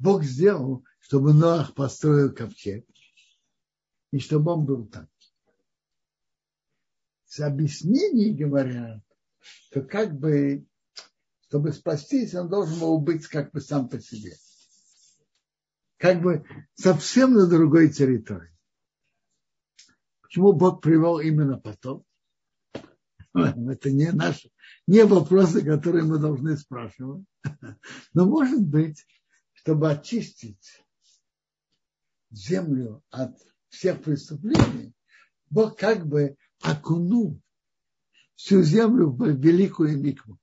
[0.00, 2.84] Бог сделал, чтобы Ноах построил ковчег,
[4.10, 5.08] и чтобы он был там.
[7.30, 9.04] С объяснений говорят,
[9.38, 10.66] что как бы,
[11.46, 14.32] чтобы спастись, он должен был быть как бы сам по себе.
[15.96, 18.50] Как бы совсем на другой территории.
[20.22, 22.04] Почему Бог привел именно потом?
[23.32, 24.50] Это не наши,
[24.88, 27.24] не вопросы, которые мы должны спрашивать.
[28.12, 29.06] Но может быть,
[29.52, 30.84] чтобы очистить
[32.32, 33.38] землю от
[33.68, 34.92] всех преступлений,
[35.48, 37.40] Бог как бы окунул
[38.34, 40.38] всю землю в великую микву.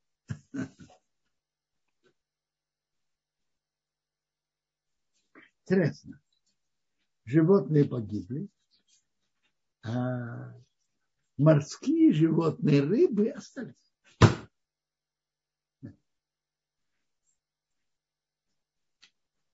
[5.61, 6.21] Интересно.
[7.25, 8.47] Животные погибли,
[9.83, 10.53] а
[11.37, 13.75] морские животные, рыбы остались.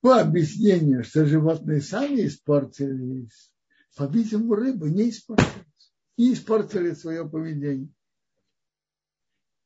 [0.01, 3.51] По объяснению, что животные сами испортились,
[3.95, 5.72] по-видимому, рыбы не испортились.
[6.17, 7.89] Не испортили свое поведение.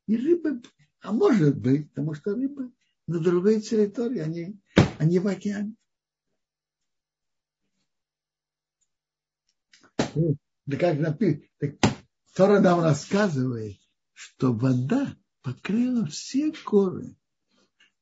[0.08, 0.62] И рыбы,
[1.02, 2.72] а может быть, потому что рыбы
[3.08, 4.60] на другой территории, они,
[5.00, 5.76] они в океане.
[10.66, 11.48] Да как написано,
[12.36, 13.78] Тора нам рассказывает,
[14.14, 17.16] что вода покрыла все горы.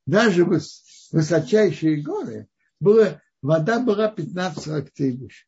[0.06, 5.46] Даже высочайшие горы, было, вода была 15 локтей выше.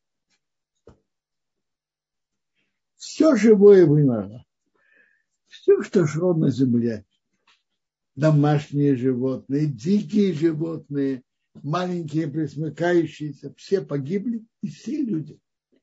[2.98, 4.44] Все живое вымерло.
[5.46, 7.06] Все, что шло на земле.
[8.16, 11.22] Домашние животные, дикие животные,
[11.54, 15.40] маленькие присмыкающиеся, все погибли, и все люди.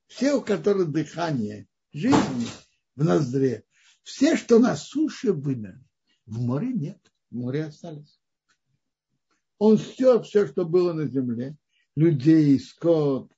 [0.07, 2.47] Все, у которых дыхание, жизни
[2.95, 3.63] в ноздре,
[4.03, 5.83] все, что на суше вымерли,
[6.25, 6.99] в море нет,
[7.31, 8.19] в море остались.
[9.57, 11.55] Он стер все, что было на земле,
[11.95, 13.31] людей, скот,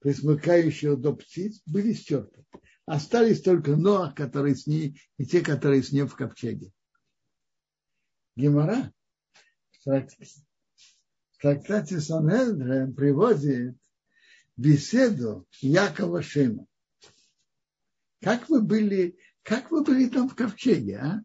[0.00, 2.44] присмыкающих до птиц, были стерты.
[2.86, 6.70] Остались только Ноах, которые с ней, и те, которые с ним в ковчеге.
[8.36, 8.92] Гемора
[9.84, 10.06] в
[11.40, 13.76] трактате Санедрем приводит
[14.56, 16.66] беседу Якова Шима.
[18.20, 21.22] Как вы были, как вы были там в ковчеге, а?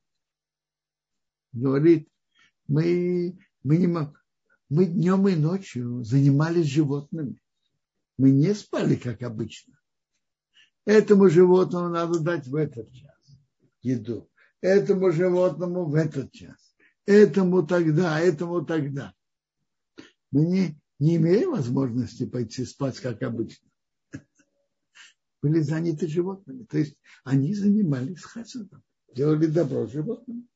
[1.52, 2.10] Говорит,
[2.68, 7.42] мы, мы, не, мы днем и ночью занимались животными.
[8.18, 9.79] Мы не спали, как обычно.
[10.86, 13.10] Этому животному надо дать в этот час
[13.82, 14.30] еду.
[14.62, 16.76] Этому животному в этот час.
[17.06, 19.14] Этому тогда, этому тогда.
[20.32, 23.68] Мы не, не имели возможности пойти спать, как обычно.
[25.42, 26.66] Были заняты животными.
[26.66, 28.84] То есть они занимались хасадом,
[29.16, 30.48] делали добро животным.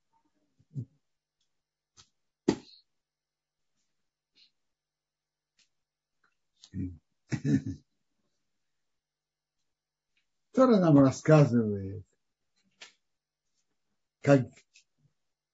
[10.54, 12.06] Тора нам рассказывает,
[14.22, 14.48] как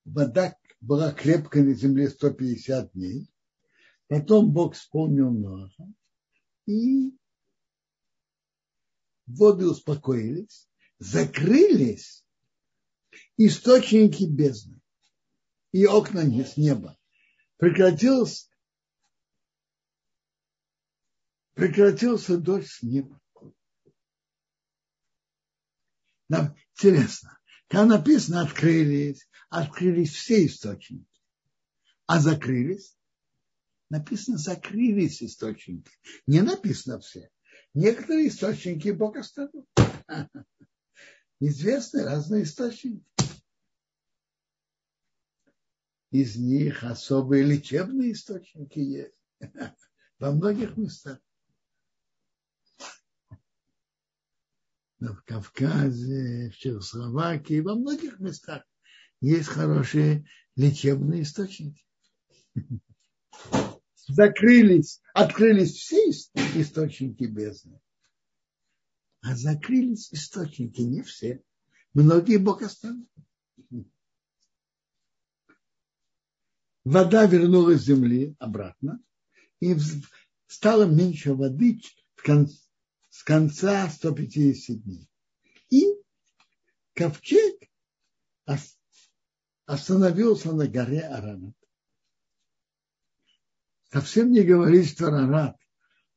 [0.05, 3.29] вода была крепкой на земле 150 дней,
[4.09, 5.87] Потом Бог вспомнил Ноаха,
[6.65, 7.15] и
[9.27, 10.67] воды успокоились,
[10.97, 12.25] закрылись
[13.37, 14.81] источники бездны
[15.71, 16.97] и окна с неба.
[17.57, 18.49] Прекратился,
[21.53, 23.21] прекратился дождь с неба.
[26.29, 31.05] Нам интересно, там написано открылись, открылись все источники,
[32.05, 32.95] а закрылись
[33.89, 35.91] написано закрылись источники.
[36.27, 37.29] Не написано все.
[37.73, 39.67] Некоторые источники Бог оставил.
[41.39, 43.05] Известны разные источники.
[46.11, 49.15] Из них особые лечебные источники есть
[50.19, 51.19] во многих местах.
[54.99, 58.63] В Кавказе, в Чехословакии, во многих местах
[59.21, 61.85] есть хорошие лечебные источники.
[64.07, 67.79] Закрылись, открылись все источники бездны.
[69.21, 71.43] А закрылись источники не все.
[71.93, 73.07] Многие Бог оставил.
[76.85, 78.99] Вода вернулась с земли обратно,
[79.59, 79.75] и
[80.47, 81.81] стало меньше воды
[82.15, 82.57] в конце,
[83.19, 85.09] с конца 150 дней.
[85.69, 85.93] И
[86.93, 87.69] ковчег
[89.65, 91.53] остановился на горе Аранат.
[93.91, 95.57] Совсем не говорит, что Аранат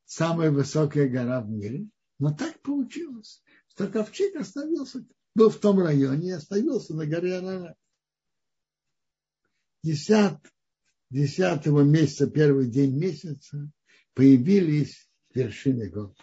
[0.04, 1.88] самая высокая гора в мире,
[2.20, 7.76] но так получилось, что ковчег остановился, был в том районе и остановился на горе Аранат.
[9.82, 10.38] Десят,
[11.10, 13.72] десятого месяца, первый день месяца,
[14.14, 16.14] появились вершины гор.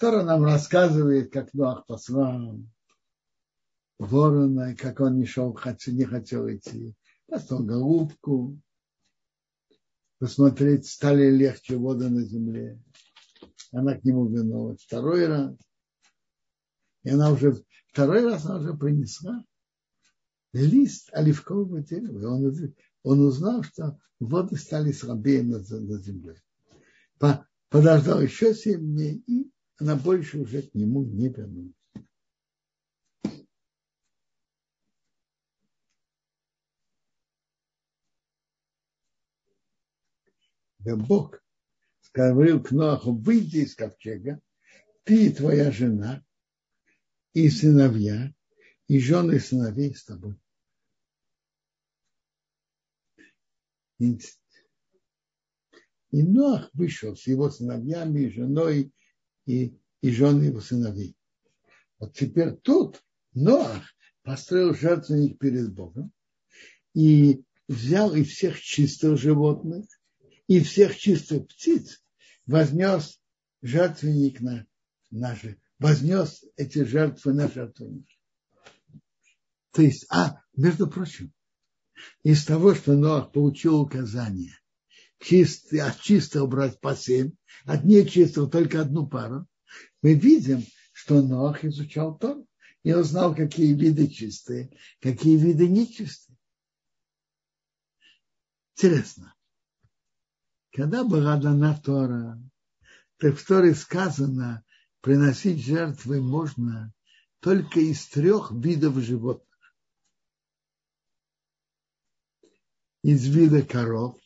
[0.00, 2.58] Тора нам рассказывает, как Ноах послал
[3.98, 5.54] ворона, как он не шел,
[5.88, 6.96] не хотел идти.
[7.26, 8.58] Послал голубку,
[10.18, 12.82] посмотреть, стали легче воды на земле.
[13.72, 15.54] Она к нему вернулась второй раз.
[17.02, 19.44] И она уже, второй раз она уже принесла
[20.54, 22.36] лист оливкового дерева.
[22.36, 26.42] Он, он узнал, что воды стали слабее на, земле.
[27.68, 29.49] Подождал еще семь дней и
[29.80, 31.74] она больше уже к нему не вернулась.
[40.80, 41.42] Да Бог
[42.00, 44.40] сказал к Ноху, выйди из ковчега,
[45.04, 46.24] ты и твоя жена,
[47.32, 48.34] и сыновья,
[48.86, 50.36] и жены сыновей с тобой.
[53.98, 54.18] И
[56.10, 58.92] Ноах вышел с его сыновьями и женой
[59.50, 61.16] и, и жены его сыновей.
[61.98, 63.02] Вот теперь тут
[63.34, 63.82] Ноах
[64.22, 66.12] построил жертвенник перед Богом
[66.94, 69.86] и взял и всех чистых животных,
[70.46, 72.02] и всех чистых птиц,
[72.46, 73.20] вознес
[73.62, 74.66] жертвенник на,
[75.10, 75.36] на
[75.78, 78.06] вознес эти жертвы на жертвенник.
[79.72, 81.32] То есть, а, между прочим,
[82.22, 84.59] из того, что Ноах получил указание
[85.20, 87.32] чистый, от чистого брать по семь,
[87.64, 89.46] от нечистого только одну пару,
[90.02, 92.46] мы видим, что Ноах изучал Тору
[92.82, 96.36] и узнал, какие виды чистые, какие виды нечистые.
[98.74, 99.34] Интересно,
[100.72, 102.40] когда была дана Тора,
[103.18, 104.64] так в Торе сказано,
[105.02, 106.92] приносить жертвы можно
[107.40, 109.46] только из трех видов животных.
[113.02, 114.19] Из вида коров,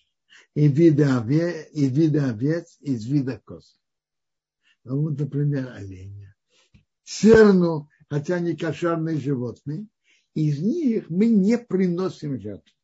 [0.55, 3.79] и вида, овец, и вида овец, из вида коз.
[4.85, 6.35] Ну, вот, например, оленя.
[7.03, 9.87] Серну, хотя не кошерные животные,
[10.35, 12.75] из них мы не приносим жертву.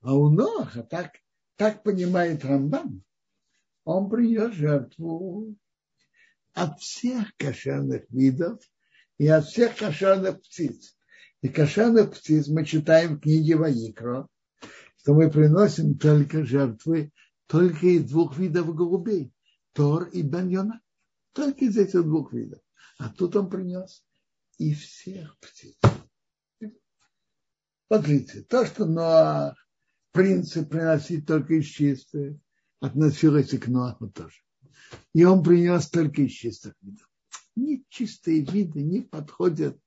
[0.00, 1.16] А у Ноха, так,
[1.56, 3.02] так понимает Рамбам,
[3.84, 5.56] он принес жертву
[6.52, 8.60] от всех кошерных видов
[9.18, 10.96] и от всех кошерных птиц.
[11.42, 14.28] И кошерных птиц мы читаем в книге Ваикро,
[15.06, 17.12] что мы приносим только жертвы
[17.46, 19.32] только из двух видов голубей.
[19.72, 20.80] Тор и Баньона.
[21.32, 22.58] Только из этих двух видов.
[22.98, 24.02] А тут он принес
[24.58, 25.76] и всех птиц.
[27.86, 29.54] Смотрите, то, что Ноах,
[30.10, 32.36] принцип приносить только из чистых,
[32.80, 34.40] относилось и к Ноаху тоже.
[35.14, 37.08] И он принес только из чистых видов.
[37.54, 39.78] Нечистые виды не подходят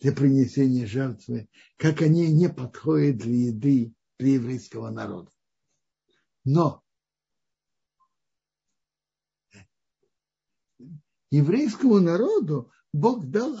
[0.00, 5.30] для принесения жертвы, как они не подходят для еды для еврейского народа.
[6.44, 6.82] Но
[11.30, 13.58] еврейскому народу Бог дал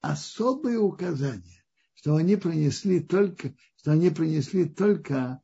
[0.00, 1.64] особые указания,
[1.94, 5.42] что они принесли только, что они принесли только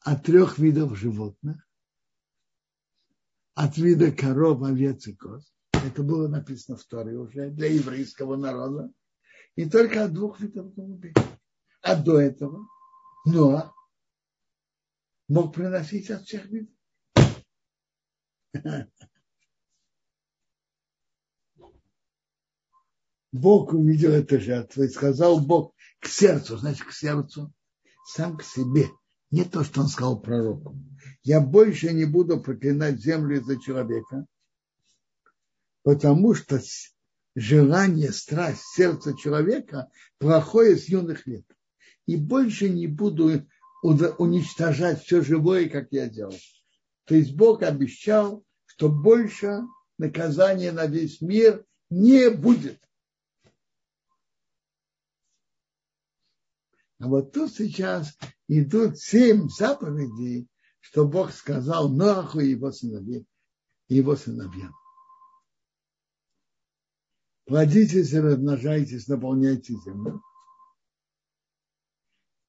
[0.00, 1.62] от трех видов животных,
[3.54, 5.52] от вида коров, овец и коз.
[5.72, 8.90] Это было написано в Торе уже для еврейского народа.
[9.54, 11.14] И только от двух видов голубей.
[11.82, 12.66] А до этого
[13.24, 13.72] Ноа
[15.28, 16.72] мог приносить от всех видов.
[23.32, 27.52] Бог увидел эту жертву и сказал Бог к сердцу, значит, к сердцу,
[28.06, 28.88] сам к себе.
[29.30, 30.78] Не то, что он сказал пророку.
[31.22, 34.24] Я больше не буду проклинать землю из-за человека,
[35.82, 36.62] потому что
[37.34, 41.44] желание, страсть сердца человека плохое с юных лет.
[42.06, 43.46] И больше не буду
[43.86, 46.34] уничтожать все живое, как я делал.
[47.04, 49.62] То есть Бог обещал, что больше
[49.98, 52.80] наказания на весь мир не будет.
[56.98, 58.16] А вот тут сейчас
[58.48, 60.48] идут семь заповедей,
[60.80, 63.26] что Бог сказал Ноаху и его сыновьям.
[63.88, 64.74] Его сыновьям.
[67.44, 70.20] Плодитесь и размножайтесь, наполняйте землю.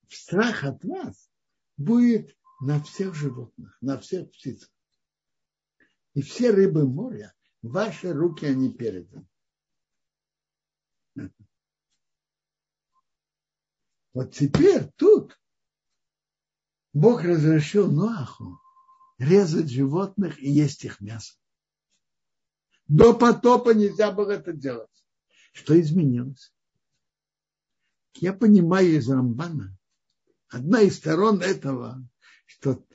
[0.09, 1.29] Страх от вас
[1.77, 4.69] будет на всех животных, на всех птицах.
[6.13, 9.27] И все рыбы моря, ваши руки они переданы.
[14.13, 15.39] Вот теперь тут
[16.93, 18.59] Бог разрешил Ноаху
[19.19, 21.35] резать животных и есть их мясо.
[22.87, 24.89] До потопа нельзя было это делать.
[25.53, 26.51] Что изменилось?
[28.15, 29.76] Я понимаю из Рамбана,
[30.49, 32.07] одна из сторон этого,
[32.45, 32.85] что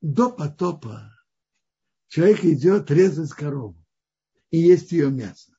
[0.00, 1.12] до потопа
[2.08, 3.82] человек идет резать корову
[4.50, 5.52] и есть ее мясо.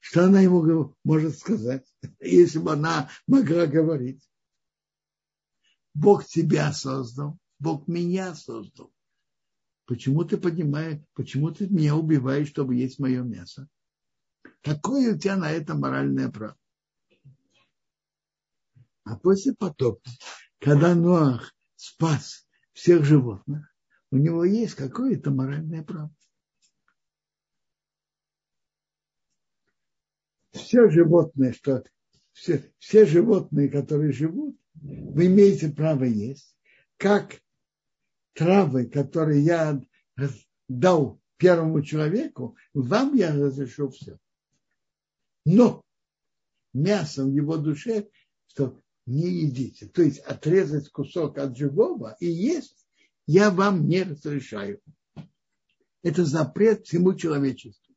[0.00, 1.86] Что она ему может сказать,
[2.20, 4.28] если бы она могла говорить?
[5.94, 8.92] Бог тебя создал, Бог меня создал.
[9.86, 13.68] Почему ты поднимаешь, почему ты меня убиваешь, чтобы есть мое мясо?
[14.62, 16.57] Какое у тебя на это моральное право?
[19.08, 20.10] А после потопа,
[20.58, 23.74] когда Ноах спас всех животных,
[24.10, 26.14] у него есть какое-то моральное право.
[30.52, 31.84] Все животные, что
[32.32, 36.54] все, все животные, которые живут, вы имеете право есть,
[36.98, 37.40] как
[38.34, 39.80] травы, которые я
[40.68, 44.18] дал первому человеку, вам я разрешу все.
[45.46, 45.82] Но
[46.74, 48.10] мясо в его душе,
[48.48, 48.78] что
[49.08, 49.88] не едите.
[49.88, 52.86] То есть отрезать кусок от живого и есть
[53.26, 54.80] я вам не разрешаю.
[56.02, 57.94] Это запрет всему человечеству.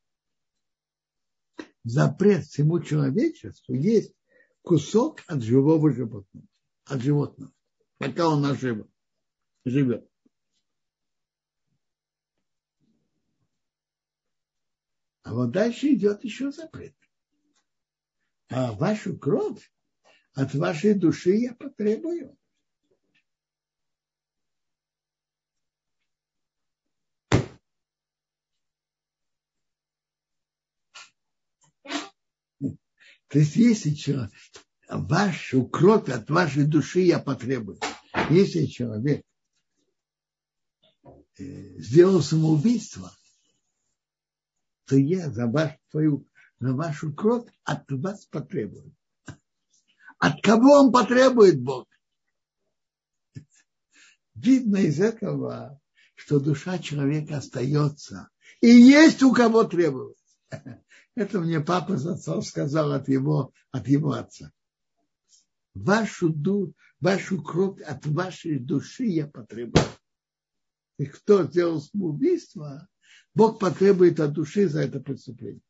[1.84, 4.14] Запрет всему человечеству есть
[4.62, 6.48] кусок от живого животного.
[6.86, 7.54] От животного.
[7.98, 8.90] Пока он наживо,
[9.66, 10.10] живет.
[15.24, 16.96] А вот дальше идет еще запрет.
[18.50, 19.72] А вашу кровь
[20.34, 22.38] от вашей души я потребую.
[33.32, 34.32] То есть, если человек,
[34.90, 37.80] вашу кровь от вашей души я потребую.
[38.30, 39.24] Если человек
[41.38, 43.10] э, сделал самоубийство,
[44.86, 46.28] то я за, ваш, твою,
[46.60, 48.94] за вашу кровь от вас потребую.
[50.22, 51.88] От кого он потребует Бог?
[54.36, 55.82] Видно из этого,
[56.14, 58.30] что душа человека остается.
[58.62, 60.20] И есть у кого требовать.
[61.16, 64.52] Это мне папа с сказал от его, от его отца.
[65.74, 69.84] Вашу, ду, вашу кровь от вашей души я потребую.
[71.00, 72.88] И кто сделал самоубийство,
[73.34, 75.64] Бог потребует от души за это преступление.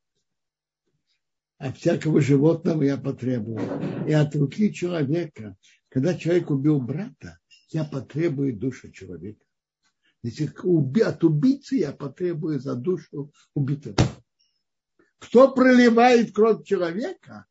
[1.62, 3.60] От всякого животного я потребую.
[4.08, 5.56] И от руки человека.
[5.90, 7.38] Когда человек убил брата,
[7.70, 9.46] я потребую душу человека.
[10.24, 10.52] Если
[11.04, 13.96] от убийцы я потребую за душу убитого.
[15.20, 17.46] Кто проливает кровь человека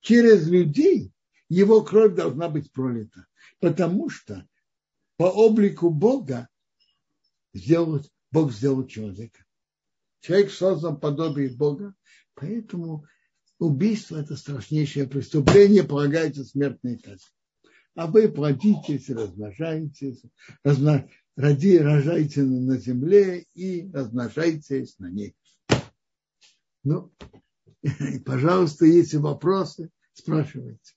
[0.00, 1.12] через людей,
[1.48, 3.26] его кровь должна быть пролита.
[3.58, 4.46] Потому что
[5.16, 6.48] по облику Бога
[7.52, 9.44] сделать, Бог сделал человека.
[10.20, 11.94] Человек создан подобие Бога,
[12.40, 13.04] поэтому
[13.58, 17.24] убийство– это страшнейшее преступление, полагается смертной казнь.
[17.94, 20.22] А вы плодитесь, размножаетесь,
[20.64, 21.02] размнож...
[21.36, 25.34] роди, рожайте на земле и размножайтесь на ней.
[26.82, 27.12] Ну,
[28.24, 30.94] пожалуйста, если вопросы, спрашивайте.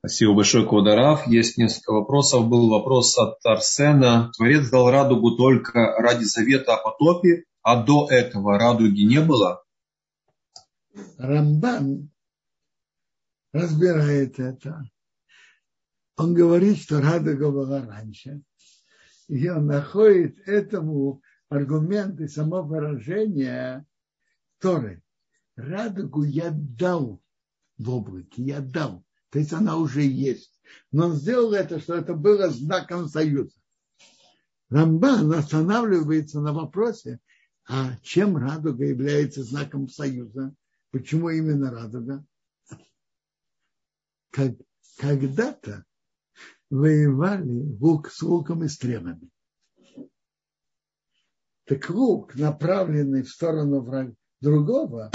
[0.00, 1.26] Спасибо большое, Квадарав.
[1.26, 2.48] Есть несколько вопросов.
[2.48, 4.30] Был вопрос от Арсена.
[4.36, 9.62] Творец дал радугу только ради завета о потопе, а до этого радуги не было?
[11.16, 12.10] Рамбан
[13.52, 14.82] разбирает это.
[16.16, 18.42] Он говорит, что радуга была раньше.
[19.28, 23.86] И он находит этому аргументы, само выражение
[24.58, 25.02] Торы.
[25.56, 27.20] Радугу я дал
[27.76, 29.04] в облаке, я дал.
[29.30, 30.58] То есть она уже есть.
[30.90, 33.54] Но он сделал это, что это было знаком союза.
[34.70, 37.20] Рамбан останавливается на вопросе,
[37.68, 40.54] а чем радуга является знаком союза?
[40.90, 42.24] Почему именно радуга?
[44.30, 44.54] Как,
[44.96, 45.84] когда-то
[46.70, 49.30] воевали лук с луком и стрелами
[51.64, 55.10] Так лук, направленный в сторону врага другого,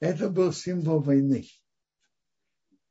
[0.00, 1.46] это был символ войны.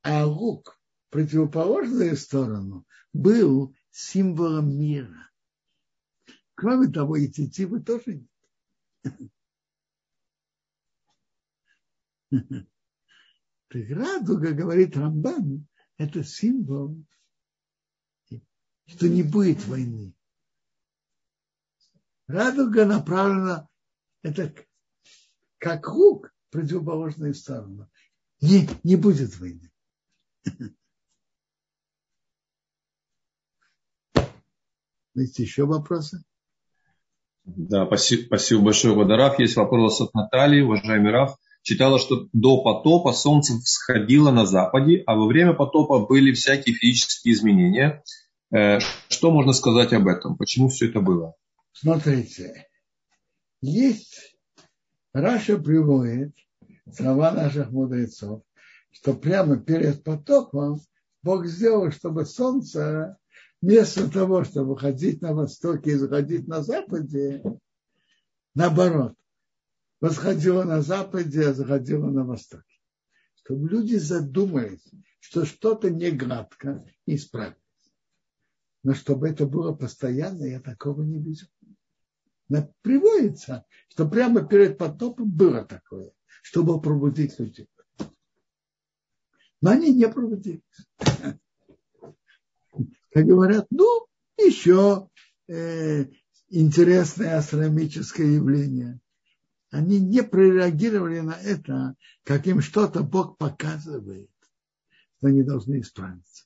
[0.03, 5.31] А лук, противоположную сторону, был символом мира.
[6.53, 8.27] Кроме того, и тетивы тоже нет.
[13.69, 17.03] Так радуга, говорит Рамбан, это символ,
[18.85, 20.13] что не будет войны.
[22.27, 23.67] Радуга направлена,
[24.21, 24.53] это
[25.57, 27.89] как лук, противоположную сторону.
[28.39, 29.69] Не, не будет войны.
[35.13, 36.23] Есть еще вопросы?
[37.47, 39.39] Да, спасибо, спасибо большое, Водорав.
[39.39, 41.37] Есть вопрос от Натальи, уважаемый Раф.
[41.61, 47.33] Читала, что до потопа солнце всходило на западе, а во время потопа были всякие физические
[47.33, 48.03] изменения.
[48.53, 50.35] Э, что можно сказать об этом?
[50.35, 51.35] Почему все это было?
[51.71, 52.67] Смотрите,
[53.61, 54.35] есть,
[55.13, 56.33] Раша приводит
[56.93, 58.41] слова наших мудрецов,
[58.91, 60.81] что прямо перед потопом
[61.23, 63.17] Бог сделал, чтобы солнце
[63.61, 67.43] вместо того, чтобы ходить на востоке и заходить на западе,
[68.53, 69.15] наоборот,
[69.99, 72.63] восходило на западе, а заходило на востоке.
[73.35, 74.85] Чтобы люди задумались,
[75.19, 77.17] что что-то не гладко и.
[78.83, 81.47] Но чтобы это было постоянно, я такого не вижу.
[82.49, 87.69] Но приводится, что прямо перед потопом было такое, чтобы пробудить людей.
[89.59, 90.61] Но они не пробудились
[93.11, 95.09] как говорят, ну, еще
[95.47, 96.05] э,
[96.49, 98.99] интересное астрономическое явление.
[99.69, 104.29] Они не прореагировали на это, как им что-то Бог показывает,
[105.17, 106.45] что они должны исправиться.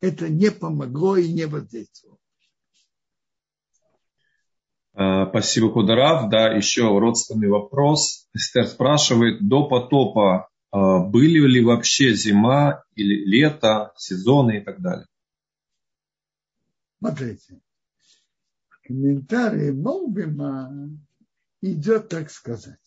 [0.00, 2.18] Это не помогло и не воздействовало.
[4.94, 6.30] А, спасибо, Кударав.
[6.30, 8.28] Да, еще родственный вопрос.
[8.32, 15.06] Эстер спрашивает, до потопа были ли вообще зима или лето, сезоны и так далее.
[16.98, 17.60] Смотрите,
[18.68, 20.90] в комментарии Молбима
[21.60, 22.80] идет, так сказать,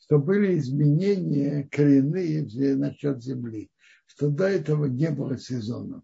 [0.00, 3.70] что были изменения коренные насчет земли,
[4.06, 6.02] что до этого не было сезонов.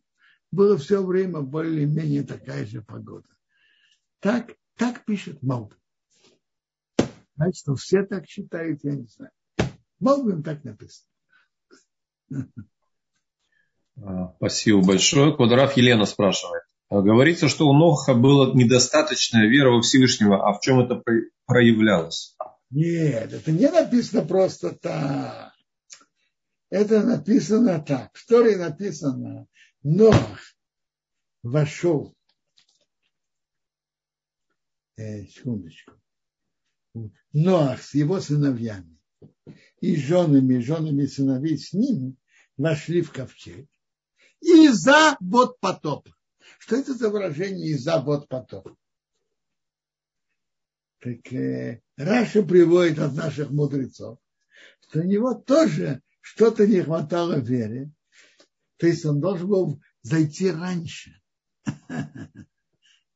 [0.53, 3.29] Было все время более-менее такая же погода.
[4.18, 5.79] Так, так пишет Молбим.
[7.37, 9.33] Значит, все так считают, я не знаю.
[10.01, 11.07] Молвим так написано.
[14.03, 15.36] А, спасибо большое.
[15.36, 16.62] Квадраф Елена спрашивает.
[16.88, 20.48] А, говорится, что у Ноха была недостаточная вера во Всевышнего.
[20.48, 21.03] А в чем это
[21.44, 22.34] проявлялось?
[22.70, 25.53] Нет, это не написано просто так.
[26.70, 28.11] Это написано так.
[28.14, 29.46] В Торе написано,
[29.82, 30.38] Нох
[31.42, 32.14] вошел.
[34.96, 35.92] Э, секундочку.
[37.32, 38.99] Ноах с его сыновьями
[39.80, 42.16] и женами, женами сыновей с ним
[42.57, 43.66] вошли в ковчег.
[44.40, 46.09] И за вот потоп.
[46.59, 48.68] Что это за выражение и за вот потоп?
[51.01, 54.18] Так э, Раша приводит от наших мудрецов,
[54.82, 57.90] что у него тоже что-то не хватало веры.
[58.76, 61.20] То есть он должен был зайти раньше.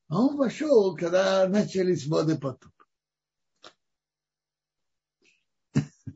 [0.08, 2.73] А он вошел, когда начались воды потоп.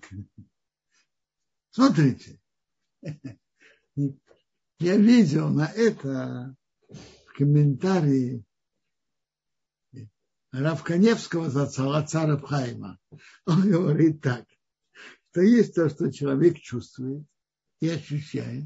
[1.70, 2.40] Смотрите,
[3.02, 6.56] я видел на это
[6.88, 8.44] в комментарии
[10.50, 12.98] Равканевского за царя Пхайма.
[13.46, 14.46] Он говорит так,
[15.30, 17.24] что есть то, что человек чувствует
[17.80, 18.64] и ощущает,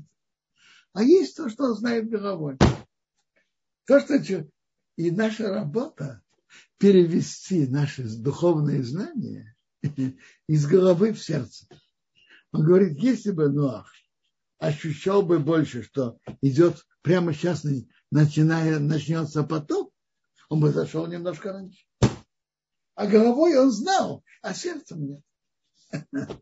[0.93, 2.57] а есть то, что он знает головой.
[3.87, 4.14] То, что
[4.97, 6.22] и наша работа
[6.78, 9.51] перевести наши духовные знания
[10.49, 11.66] из головы в сердце.
[12.53, 13.93] Он говорит, если бы Ноах
[14.59, 17.66] ощущал бы больше, что идет прямо сейчас,
[18.11, 19.93] начиная, начнется потоп,
[20.49, 21.85] он бы зашел немножко раньше.
[22.95, 25.22] А головой он знал, а сердцем нет.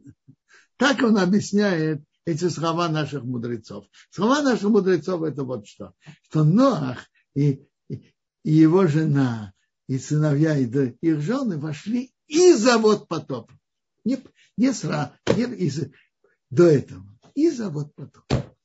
[0.76, 3.84] Так он объясняет эти слова наших мудрецов.
[4.09, 5.93] Слова наших мудрецов это вот что.
[6.22, 8.01] Что Ноах и, и
[8.45, 9.53] его жена,
[9.88, 10.64] и сыновья, и
[11.03, 13.53] их жены вошли из-за вот потопа.
[14.05, 14.18] Не,
[14.57, 15.91] не сразу, не из,
[16.49, 17.05] до этого.
[17.35, 18.57] Из-за вот потопа.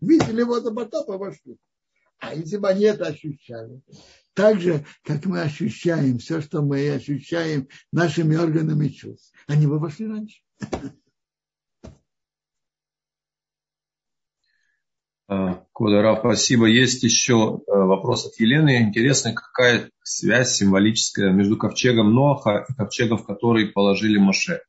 [0.00, 1.56] Видели водопотопа вошли.
[2.18, 3.80] А если бы они это ощущали,
[4.34, 10.06] так же, как мы ощущаем все, что мы ощущаем нашими органами чувств, они бы вошли
[10.06, 10.42] раньше.
[15.80, 16.66] Квадарав, спасибо.
[16.66, 18.82] Есть еще э, вопрос от Елены.
[18.82, 24.62] Интересно, какая связь символическая между ковчегом Ноаха и ковчегом, в который положили Моше?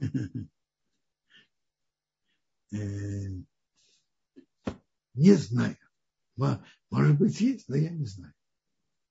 [2.70, 2.76] Э,
[5.14, 5.76] не знаю.
[6.36, 8.34] Может быть, есть, но я не знаю.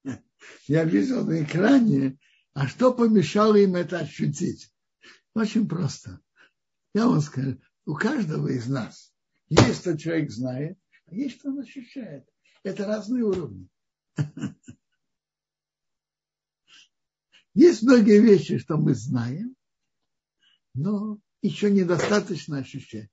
[0.67, 2.17] Я видел на экране,
[2.53, 4.71] а что помешало им это ощутить?
[5.33, 6.21] Очень просто.
[6.93, 9.11] Я вам скажу, у каждого из нас
[9.49, 10.77] есть, что человек знает,
[11.07, 12.25] а есть, что он ощущает.
[12.63, 13.67] Это разные уровни.
[17.53, 19.55] Есть многие вещи, что мы знаем,
[20.75, 23.09] но еще недостаточно ощущаем.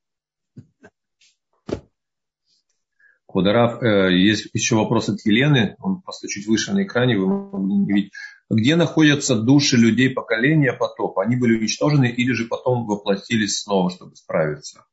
[3.26, 7.94] Квадарав, э, есть еще вопрос от Елены, он просто чуть выше на экране, вы могли
[7.94, 8.12] видеть.
[8.50, 11.24] Где находятся души людей поколения потопа?
[11.24, 14.84] Они были уничтожены или же потом воплотились снова, чтобы справиться?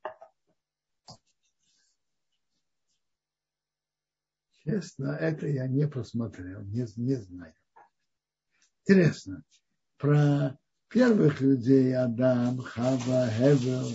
[4.64, 7.54] Честно, это я не посмотрел, не, не знаю.
[8.86, 9.44] Интересно,
[9.98, 10.58] про
[10.88, 13.92] первых людей Адам, Хава, Хевел,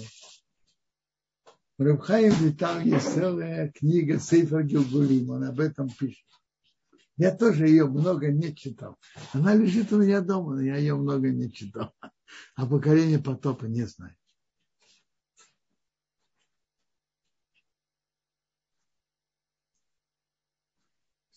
[1.78, 6.24] Рабхаим Витал есть целая книга Сейфер Гилгулим, он об этом пишет.
[7.18, 8.96] Я тоже ее много не читал.
[9.32, 11.94] Она лежит у меня дома, но я ее много не читал.
[12.54, 14.16] А поколение потопа не знаю.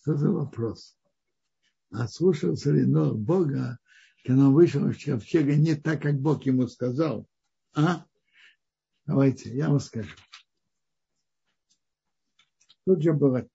[0.10, 0.98] Что за вопрос?
[1.92, 3.78] Ослушался ли Нох Бога,
[4.26, 7.30] когда он вышел из ковчега не так, как Бог ему сказал?
[7.76, 8.08] А?
[9.06, 10.16] Давайте, я вам скажу.
[12.88, 13.48] Тут же было,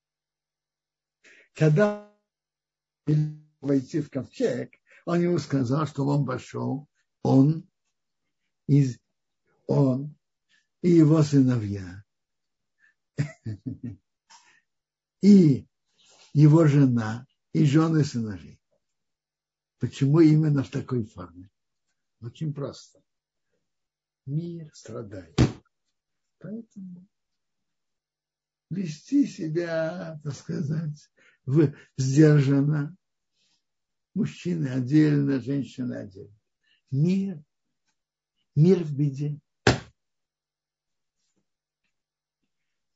[1.54, 2.08] когда
[3.60, 4.74] войти в ковчег,
[5.06, 6.88] он ему сказал, что он вошел,
[7.24, 7.68] он,
[8.68, 9.00] из,
[9.66, 10.16] он
[10.82, 12.04] и его сыновья,
[15.20, 15.66] и
[16.34, 18.60] его жена, и жены сыновей.
[19.78, 21.48] Почему именно в такой форме?
[22.20, 23.04] Очень просто
[24.26, 25.38] мир страдает.
[26.38, 27.06] Поэтому
[28.70, 31.10] вести себя, так сказать,
[31.46, 32.96] в, сдержанно.
[34.14, 36.38] Мужчины отдельно, женщины отдельно.
[36.90, 37.42] Мир.
[38.54, 39.40] Мир в беде.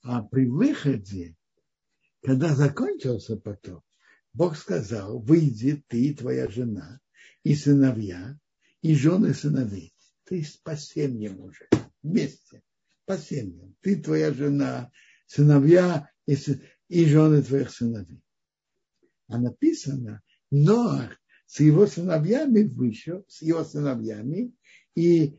[0.02, 1.36] А при выходе,
[2.22, 3.82] когда закончился потоп,
[4.32, 7.00] Бог сказал, выйди ты твоя жена,
[7.42, 8.38] и сыновья,
[8.82, 9.94] и жены сыновей
[10.28, 11.68] ты по семьям уже,
[12.02, 12.62] вместе,
[13.06, 13.74] по семьям.
[13.80, 14.92] Ты, твоя жена,
[15.26, 16.36] сыновья и,
[16.88, 18.22] и жены твоих сыновей.
[19.28, 24.52] А написано, Ноах с его сыновьями вышел, с его сыновьями,
[24.94, 25.38] и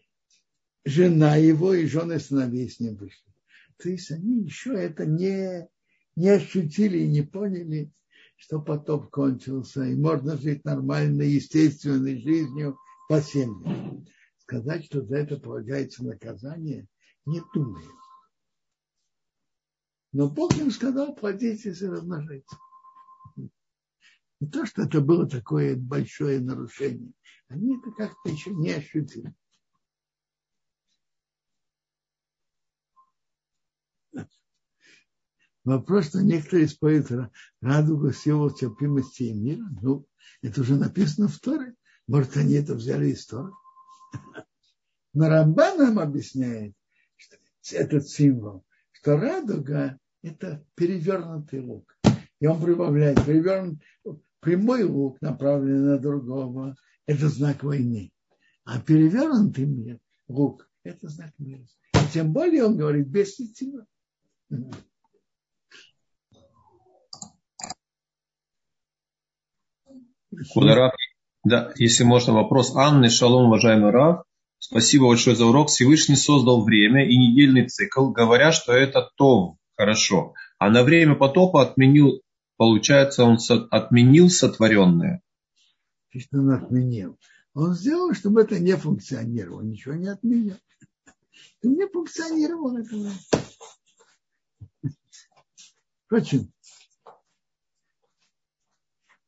[0.86, 3.32] жена его и жены сыновей с ним вышли.
[3.78, 5.68] То есть они еще это не,
[6.20, 7.92] не ощутили и не поняли,
[8.36, 14.06] что потоп кончился, и можно жить нормальной, естественной жизнью по семьям
[14.50, 16.88] сказать, что за это полагается наказание,
[17.26, 17.88] не думаю.
[20.12, 22.58] Но Бог им сказал, плодитесь и размножайтесь.
[23.38, 27.14] Не то, что это было такое большое нарушение.
[27.48, 29.36] Они это как-то еще не ощутили.
[35.70, 39.64] Вопрос, что некоторые исповедуют радугу силу терпимости и мира.
[39.84, 40.04] Ну,
[40.42, 41.76] это уже написано в Торе.
[42.08, 43.52] Может, они это взяли из Торы.
[45.14, 46.74] Но Рамбан нам объясняет
[47.18, 47.38] что
[47.76, 51.96] этот символ, что радуга– это перевернутый лук.
[52.40, 53.80] И он прибавляет, перевернут,
[54.40, 58.12] прямой лук, направленный на другого, это знак войны.
[58.64, 61.64] А перевернутый мир, лук– это знак мира.
[61.94, 63.86] И тем более он говорит без сетива.
[70.54, 70.94] Кудараб
[71.44, 73.10] да, если можно, вопрос Анны.
[73.10, 74.24] Шалом, уважаемый Рав.
[74.58, 75.70] Спасибо большое за урок.
[75.70, 80.34] Всевышний создал время и недельный цикл, говоря, что это то хорошо.
[80.58, 82.22] А на время потопа отменил,
[82.58, 83.38] получается, он
[83.72, 85.22] отменил сотворенное.
[86.10, 87.18] Что он отменил?
[87.54, 89.62] Он сделал, чтобы это не функционировало.
[89.62, 90.58] Ничего не отменил.
[91.62, 92.80] Это не функционировало.
[92.80, 93.12] Это...
[96.06, 96.52] Впрочем,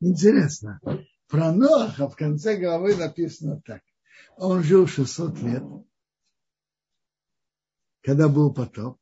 [0.02, 0.82] интересно.
[1.28, 3.82] Про Ноаха в конце главы написано так.
[4.36, 5.64] Он жил 600 лет,
[8.02, 9.00] когда был потоп,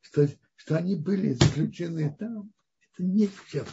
[0.00, 3.68] что, что они были заключены там, это не в счет.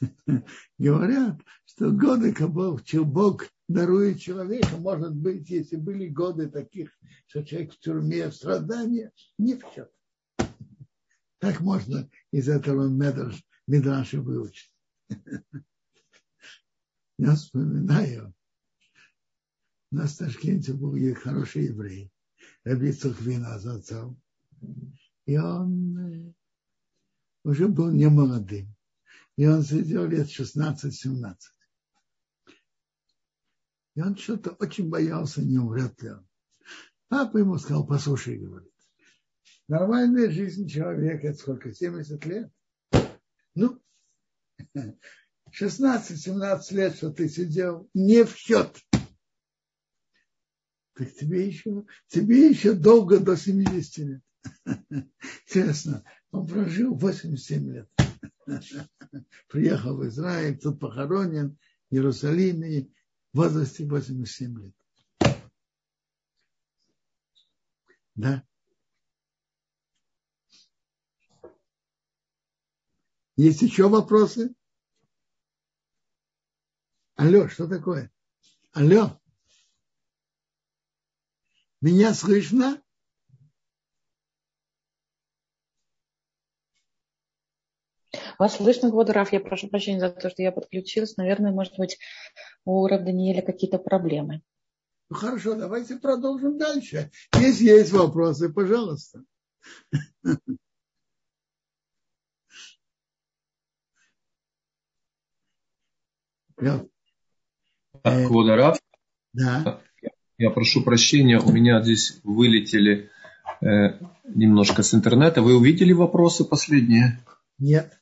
[0.78, 6.90] Говорят, что годы, когда Бог дарует человеку, может быть, если были годы таких,
[7.26, 9.90] что человек в тюрьме, в страдании, не в счет.
[11.40, 14.72] Так можно из этого медраж, медраша выучить.
[17.18, 18.34] Я вспоминаю,
[19.90, 22.12] у нас в Ташкенте был хороший еврей,
[22.64, 24.20] Рабицух Вина за отцом.
[25.24, 26.32] И он э,
[27.44, 28.76] уже был не молодым.
[29.36, 31.36] И он сидел лет 16-17.
[33.94, 36.28] И он что-то очень боялся, не умрет ли он.
[37.08, 38.69] Папа ему сказал, послушай, говорит,
[39.70, 42.50] нормальная жизнь человека, это сколько, 70 лет?
[43.54, 43.80] Ну,
[45.58, 48.76] 16-17 лет, что ты сидел, не в счет.
[50.94, 54.22] Так тебе еще, тебе еще долго до 70 лет.
[55.46, 57.88] Интересно, он прожил 87 лет.
[59.48, 61.56] Приехал в Израиль, тут похоронен
[61.90, 62.90] в Иерусалиме
[63.32, 64.74] в возрасте 87 лет.
[68.16, 68.44] Да.
[73.42, 74.54] Есть еще вопросы?
[77.16, 78.12] Алло, что такое?
[78.72, 79.18] Алло.
[81.80, 82.82] Меня слышно?
[88.38, 89.32] Вас слышно, Гводараф.
[89.32, 91.16] Я прошу прощения за то, что я подключилась.
[91.16, 91.98] Наверное, может быть,
[92.66, 94.42] у Рав Даниэля какие-то проблемы.
[95.08, 97.10] Ну хорошо, давайте продолжим дальше.
[97.36, 99.24] Если есть вопросы, пожалуйста.
[106.60, 108.78] Так, Квадарав.
[109.32, 109.80] Да.
[110.38, 113.10] Я прошу прощения, у меня здесь вылетели
[113.60, 115.42] э, немножко с интернета.
[115.42, 117.20] Вы увидели вопросы последние?
[117.58, 117.92] Нет.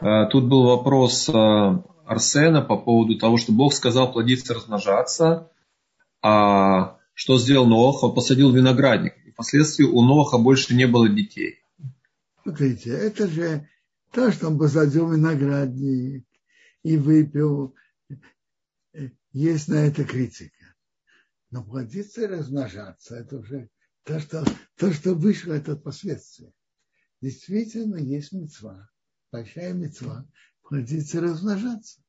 [0.00, 1.32] Э, тут был вопрос э,
[2.06, 5.50] Арсена по поводу того, что Бог сказал плодиться, размножаться.
[6.20, 8.02] А что сделал Ноах?
[8.02, 9.14] Он посадил виноградник.
[9.26, 11.60] И впоследствии у Ноаха больше не было детей.
[12.42, 13.66] Смотрите, это же
[14.12, 16.24] то, что он посадил виноградник
[16.84, 17.74] и выпил.
[19.32, 20.76] Есть на это критика.
[21.50, 23.68] Но плодиться и размножаться, это уже
[24.04, 24.44] то, что,
[24.76, 26.52] то, что вышло, это последствия.
[27.20, 28.90] Действительно, есть мецва,
[29.32, 30.28] большая мецва,
[30.62, 32.02] плодиться и размножаться.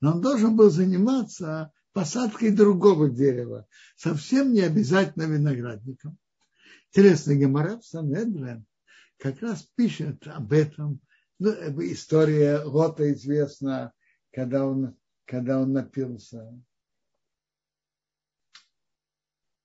[0.00, 3.66] Но он должен был заниматься посадкой другого дерева,
[3.96, 6.18] совсем не обязательно виноградником.
[6.88, 8.66] Интересно, Гемора в Санедрен
[9.18, 11.00] как раз пишет об этом.
[11.38, 11.50] Ну,
[11.90, 13.92] история Лота известна,
[14.32, 16.52] когда он, когда он напился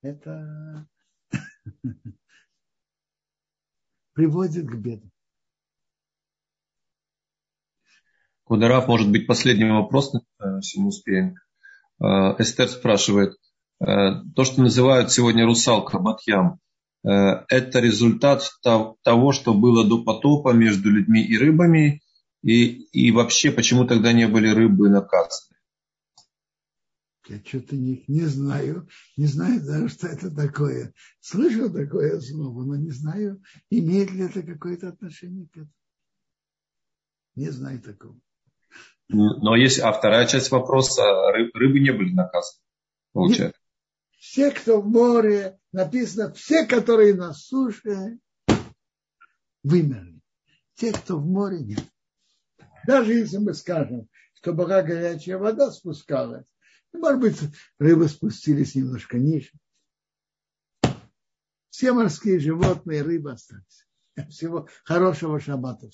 [0.01, 0.87] это
[4.13, 5.09] приводит к беду.
[8.43, 10.19] Кударав, может быть, последний вопрос, э,
[10.57, 11.35] если мы успеем.
[12.01, 13.37] Э, Эстер спрашивает,
[13.79, 13.85] э,
[14.35, 16.59] то, что называют сегодня русалка, батьям,
[17.03, 22.01] это результат того, что было до потопа между людьми и рыбами,
[22.43, 25.57] и, и вообще, почему тогда не были рыбы наказаны?
[27.27, 30.93] Я что-то не, не знаю, не знаю даже, что это такое.
[31.19, 35.71] Слышал такое слово, но не знаю, имеет ли это какое-то отношение к этому.
[37.35, 38.19] Не знаю такого.
[39.07, 42.61] Но есть, а вторая часть вопроса, рыб, рыбы не были наказаны,
[43.13, 43.60] получается.
[44.21, 48.19] Все, кто в море, написано, все, которые на суше,
[49.63, 50.21] вымерли.
[50.75, 51.83] Те, кто в море, нет.
[52.85, 56.45] Даже если мы скажем, что была горячая вода спускалась,
[56.93, 57.37] может быть,
[57.79, 59.53] рыбы спустились немножко ниже.
[61.71, 63.87] Все морские животные, рыбы остались.
[64.29, 65.89] Всего хорошего шаббата.